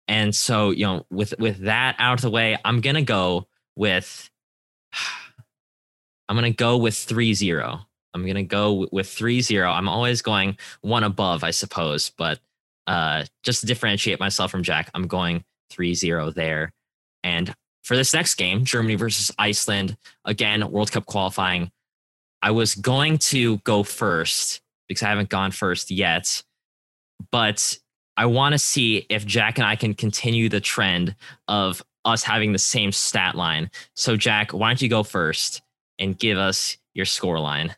[0.09, 3.49] And so, you know, with with that out of the way, I'm going to go
[3.77, 4.31] with
[6.29, 7.81] I'm going to go with 3 0.
[8.15, 9.71] I'm going to go with 3 0.
[9.71, 12.41] I'm always going one above, I suppose, but
[12.87, 16.73] uh, just to differentiate myself from Jack, I'm going 3 0 there.
[17.25, 21.71] And for this next game, Germany versus Iceland, again, World Cup qualifying,
[22.41, 26.43] I was going to go first because I haven't gone first yet.
[27.31, 27.79] But
[28.17, 31.15] I want to see if Jack and I can continue the trend
[31.49, 33.71] of us having the same stat line.
[33.95, 35.63] So, Jack, why don't you go first?
[36.03, 37.75] and give us your score line.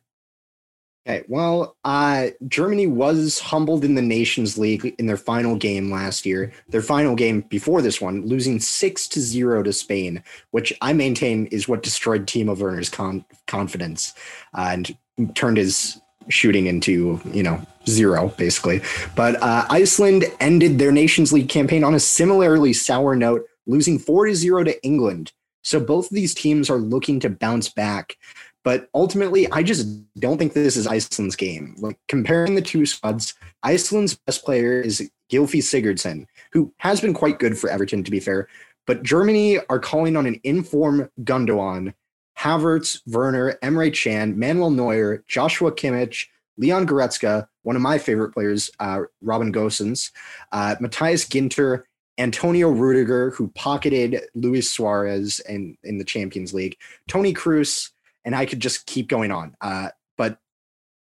[1.07, 6.25] Okay, well, uh, Germany was humbled in the Nations League in their final game last
[6.25, 6.51] year.
[6.71, 10.23] Their final game before this one, losing six to zero to Spain,
[10.53, 14.15] which I maintain is what destroyed Timo Werner's con- confidence
[14.55, 14.97] uh, and
[15.35, 18.81] turned his shooting into you know zero basically.
[19.15, 24.27] But uh, Iceland ended their Nations League campaign on a similarly sour note, losing four
[24.27, 25.33] to zero to England
[25.65, 28.17] so both of these teams are looking to bounce back.
[28.63, 29.89] But ultimately, I just
[30.19, 31.75] don't think this is Iceland's game.
[31.79, 37.39] Like comparing the two squads, Iceland's best player is Gylfi Sigurdsson, who has been quite
[37.39, 38.49] good for Everton, to be fair.
[38.87, 41.95] But Germany are calling on an inform Gundogan,
[42.39, 46.27] Havertz, Werner, Emre Can, Manuel Neuer, Joshua Kimmich,
[46.57, 50.11] Leon Goretzka, one of my favorite players, uh, Robin Gosens,
[50.53, 51.85] uh, Matthias Ginter,
[52.19, 56.77] Antonio Rudiger, who pocketed Luis Suarez in, in the Champions League,
[57.09, 57.91] Toni Kroos,
[58.25, 59.57] and I could just keep going on.
[59.61, 60.39] Uh, but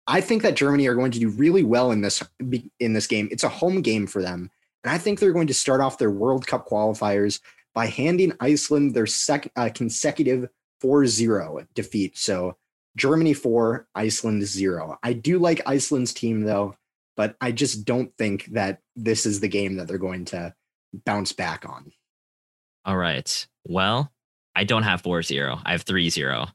[0.07, 2.23] I think that Germany are going to do really well in this
[2.79, 3.27] in this game.
[3.31, 4.49] It's a home game for them,
[4.83, 7.39] and I think they're going to start off their World Cup qualifiers
[7.73, 10.49] by handing Iceland their second uh, consecutive
[10.83, 12.17] 4-0 defeat.
[12.17, 12.57] So
[12.97, 14.97] Germany 4, Iceland 0.
[15.03, 16.75] I do like Iceland's team though,
[17.15, 20.53] but I just don't think that this is the game that they're going to
[20.93, 21.91] bounce back on.
[22.85, 23.47] All right.
[23.65, 24.11] Well,
[24.55, 25.59] I don't have four zero.
[25.65, 26.47] I have three zero.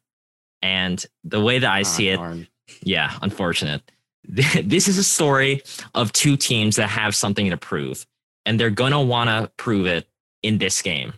[0.63, 2.49] And the way that I ah, see it, darn.
[2.83, 3.83] yeah, unfortunate.
[4.29, 5.63] This is a story
[5.95, 8.05] of two teams that have something to prove,
[8.45, 10.09] and they're going to want to prove it
[10.43, 11.13] in this game.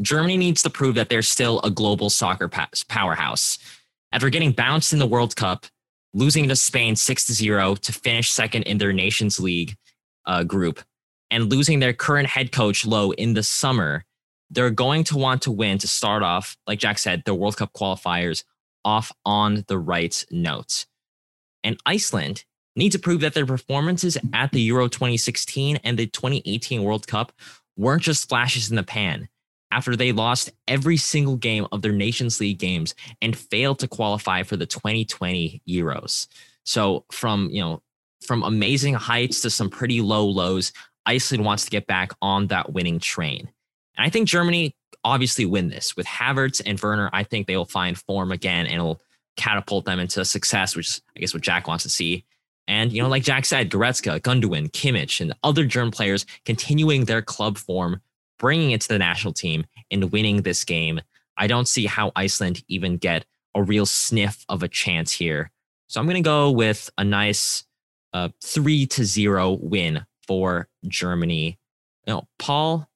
[0.00, 2.48] Germany needs to prove that they're still a global soccer
[2.88, 3.58] powerhouse.
[4.12, 5.66] After getting bounced in the World Cup,
[6.14, 9.76] losing to Spain 6 0 to finish second in their Nations League
[10.26, 10.80] uh, group,
[11.32, 14.04] and losing their current head coach Löw in the summer,
[14.50, 17.72] they're going to want to win to start off, like Jack said, the World Cup
[17.72, 18.44] qualifiers
[18.84, 20.84] off on the right note.
[21.64, 22.44] And Iceland
[22.76, 27.32] need to prove that their performances at the Euro 2016 and the 2018 World Cup
[27.76, 29.28] weren't just flashes in the pan
[29.70, 34.42] after they lost every single game of their Nations League games and failed to qualify
[34.42, 36.26] for the 2020 Euros.
[36.64, 37.82] So from, you know,
[38.26, 40.72] from amazing heights to some pretty low lows,
[41.06, 43.50] Iceland wants to get back on that winning train.
[43.96, 44.74] And I think Germany
[45.04, 47.10] obviously win this with Havertz and Werner.
[47.12, 49.00] I think they will find form again and it'll
[49.36, 52.24] catapult them into success, which is, I guess, what Jack wants to see.
[52.68, 57.22] And, you know, like Jack said, Goretzka, Gundogan, Kimmich, and other German players continuing their
[57.22, 58.00] club form,
[58.38, 61.00] bringing it to the national team and winning this game.
[61.36, 63.24] I don't see how Iceland even get
[63.54, 65.50] a real sniff of a chance here.
[65.88, 67.64] So I'm going to go with a nice
[68.12, 71.58] uh, three to zero win for Germany.
[72.06, 72.88] Know, Paul,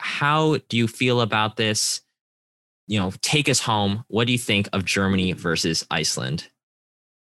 [0.00, 2.00] how do you feel about this?
[2.86, 4.04] You know, take us home.
[4.08, 6.48] What do you think of Germany versus Iceland?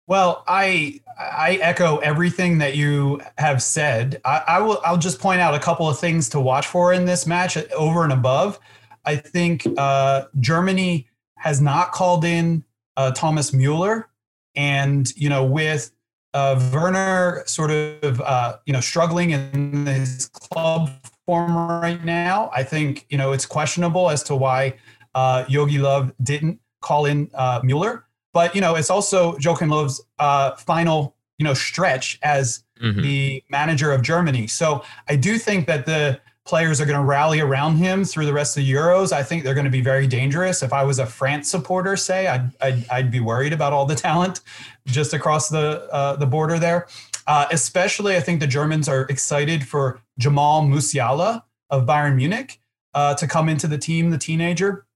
[0.06, 4.20] Well, I I echo everything that you have said.
[4.24, 7.04] I, I, will I'll just point out a couple of things to watch for in
[7.04, 8.58] this match over and above.
[9.04, 12.64] I think uh, Germany has not called in
[12.96, 14.08] uh, Thomas Mueller,
[14.54, 15.92] and you know with
[16.34, 20.90] uh, Werner sort of uh, you know struggling in his club
[21.26, 24.74] form right now, I think you know it's questionable as to why
[25.14, 28.04] uh, Jogi Löw didn't call in uh, Mueller.
[28.32, 33.00] But you know, it's also Joachim Löw's uh, final you know stretch as mm-hmm.
[33.00, 34.46] the manager of Germany.
[34.46, 38.32] So I do think that the players are going to rally around him through the
[38.32, 39.12] rest of the Euros.
[39.12, 40.62] I think they're going to be very dangerous.
[40.62, 43.94] If I was a France supporter, say, I'd I'd, I'd be worried about all the
[43.94, 44.40] talent
[44.86, 46.88] just across the uh, the border there.
[47.26, 52.60] Uh, especially, I think the Germans are excited for Jamal Musiala of Bayern Munich
[52.94, 54.86] uh, to come into the team, the teenager.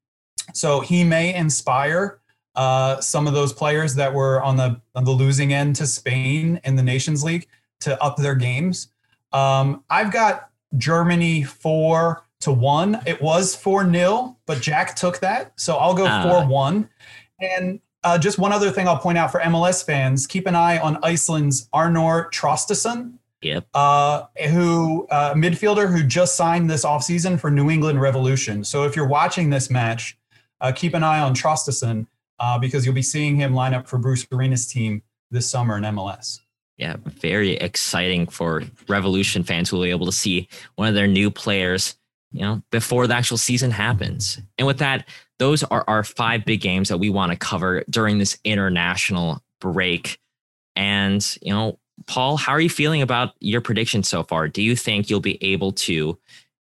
[0.52, 2.20] So he may inspire
[2.56, 6.60] uh, some of those players that were on the on the losing end to Spain
[6.64, 7.46] in the Nations League
[7.80, 8.88] to up their games.
[9.32, 13.00] Um, I've got Germany four to one.
[13.06, 16.22] It was four nil, but Jack took that, so I'll go uh.
[16.22, 16.88] four one.
[17.40, 20.78] And uh, just one other thing I'll point out for MLS fans: keep an eye
[20.78, 23.18] on Iceland's Arnor Traustason.
[23.42, 23.66] Yep.
[23.74, 28.64] Uh, who uh, midfielder who just signed this offseason for New England Revolution.
[28.64, 30.18] So if you're watching this match,
[30.60, 32.06] uh, keep an eye on Traustason
[32.38, 35.84] uh, because you'll be seeing him line up for Bruce Arena's team this summer in
[35.84, 36.40] MLS.
[36.76, 41.06] Yeah, very exciting for Revolution fans who will be able to see one of their
[41.06, 41.96] new players,
[42.32, 44.38] you know, before the actual season happens.
[44.58, 45.08] And with that,
[45.38, 50.18] those are our five big games that we want to cover during this international break.
[50.74, 54.48] And, you know, Paul, how are you feeling about your prediction so far?
[54.48, 56.18] Do you think you'll be able to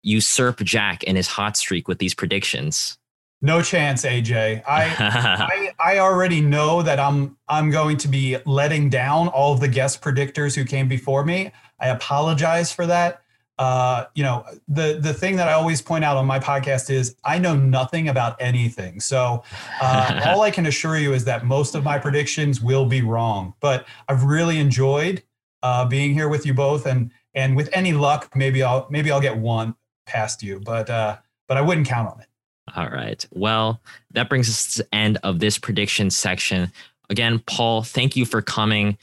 [0.02, 2.98] usurp Jack in his hot streak with these predictions?
[3.44, 4.62] No chance, AJ.
[4.66, 9.60] I, I I already know that I'm I'm going to be letting down all of
[9.60, 11.52] the guest predictors who came before me.
[11.78, 13.20] I apologize for that.
[13.58, 17.16] Uh, you know, the the thing that I always point out on my podcast is
[17.22, 18.98] I know nothing about anything.
[18.98, 19.44] So
[19.78, 23.52] uh, all I can assure you is that most of my predictions will be wrong.
[23.60, 25.22] But I've really enjoyed
[25.62, 29.20] uh, being here with you both, and and with any luck, maybe I'll maybe I'll
[29.20, 29.74] get one
[30.06, 30.60] past you.
[30.60, 32.28] But uh, but I wouldn't count on it.
[32.74, 33.24] All right.
[33.30, 33.80] Well,
[34.12, 36.72] that brings us to the end of this prediction section.
[37.10, 38.96] Again, Paul, thank you for coming.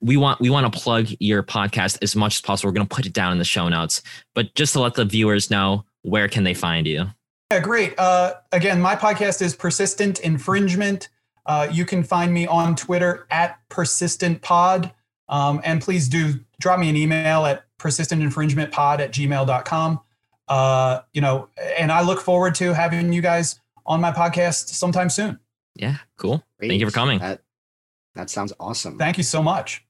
[0.00, 2.68] We want we want to plug your podcast as much as possible.
[2.68, 4.02] We're going to put it down in the show notes,
[4.34, 7.06] but just to let the viewers know, where can they find you?
[7.50, 7.98] Yeah, great.
[7.98, 11.08] Uh, again, my podcast is Persistent Infringement.
[11.46, 14.92] Uh, you can find me on Twitter at Persistent Pod.
[15.28, 20.00] Um, and please do drop me an email at persistentinfringementpod at gmail.com.
[20.50, 21.48] Uh, you know,
[21.78, 25.38] and I look forward to having you guys on my podcast sometime soon.
[25.76, 26.44] Yeah, cool.
[26.58, 26.68] Great.
[26.68, 27.20] Thank you for coming.
[27.20, 27.40] That,
[28.16, 28.98] that sounds awesome.
[28.98, 29.84] Thank you so much.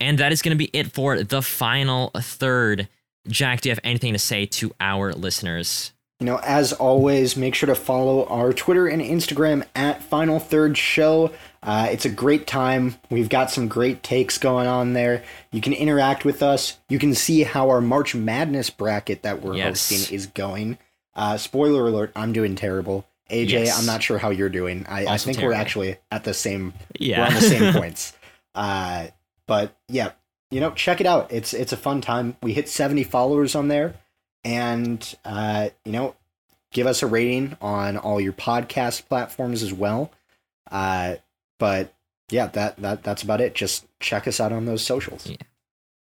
[0.00, 2.88] And that is going to be it for the final third.
[3.28, 5.92] Jack, do you have anything to say to our listeners?
[6.20, 10.78] You know, as always, make sure to follow our Twitter and Instagram at Final Third
[10.78, 11.32] Show.
[11.66, 12.94] Uh, it's a great time.
[13.10, 15.24] We've got some great takes going on there.
[15.50, 16.78] You can interact with us.
[16.88, 19.90] You can see how our March Madness bracket that we're yes.
[19.90, 20.78] hosting is going.
[21.16, 23.04] Uh, spoiler alert: I'm doing terrible.
[23.30, 23.80] AJ, yes.
[23.80, 24.86] I'm not sure how you're doing.
[24.88, 25.56] I, I think terrible.
[25.56, 26.72] we're actually at the same.
[27.00, 28.12] Yeah, we're on the same points.
[28.54, 29.08] Uh,
[29.48, 30.12] but yeah,
[30.52, 31.32] you know, check it out.
[31.32, 32.36] It's it's a fun time.
[32.44, 33.96] We hit 70 followers on there,
[34.44, 36.14] and uh, you know,
[36.70, 40.12] give us a rating on all your podcast platforms as well.
[40.70, 41.16] Uh,
[41.58, 41.94] but
[42.30, 43.54] yeah, that that that's about it.
[43.54, 45.26] Just check us out on those socials.
[45.26, 45.36] Yeah.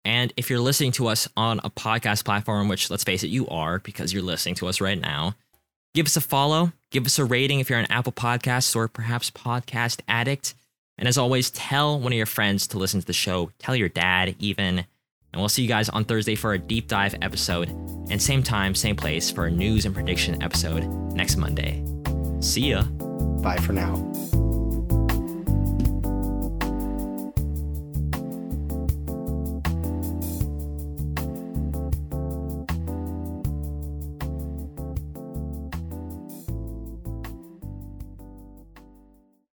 [0.04, 3.48] And if you're listening to us on a podcast platform, which let's face it, you
[3.48, 5.36] are because you're listening to us right now,
[5.96, 9.32] give us a follow, give us a rating if you're on Apple Podcasts or perhaps
[9.32, 10.54] Podcast Addict.
[10.98, 13.52] And as always, tell one of your friends to listen to the show.
[13.58, 14.86] Tell your dad, even.
[15.34, 17.70] And we'll see you guys on Thursday for a deep dive episode.
[18.10, 21.84] And same time, same place for a news and prediction episode next Monday.
[22.40, 22.84] See ya.
[22.84, 23.96] Bye for now.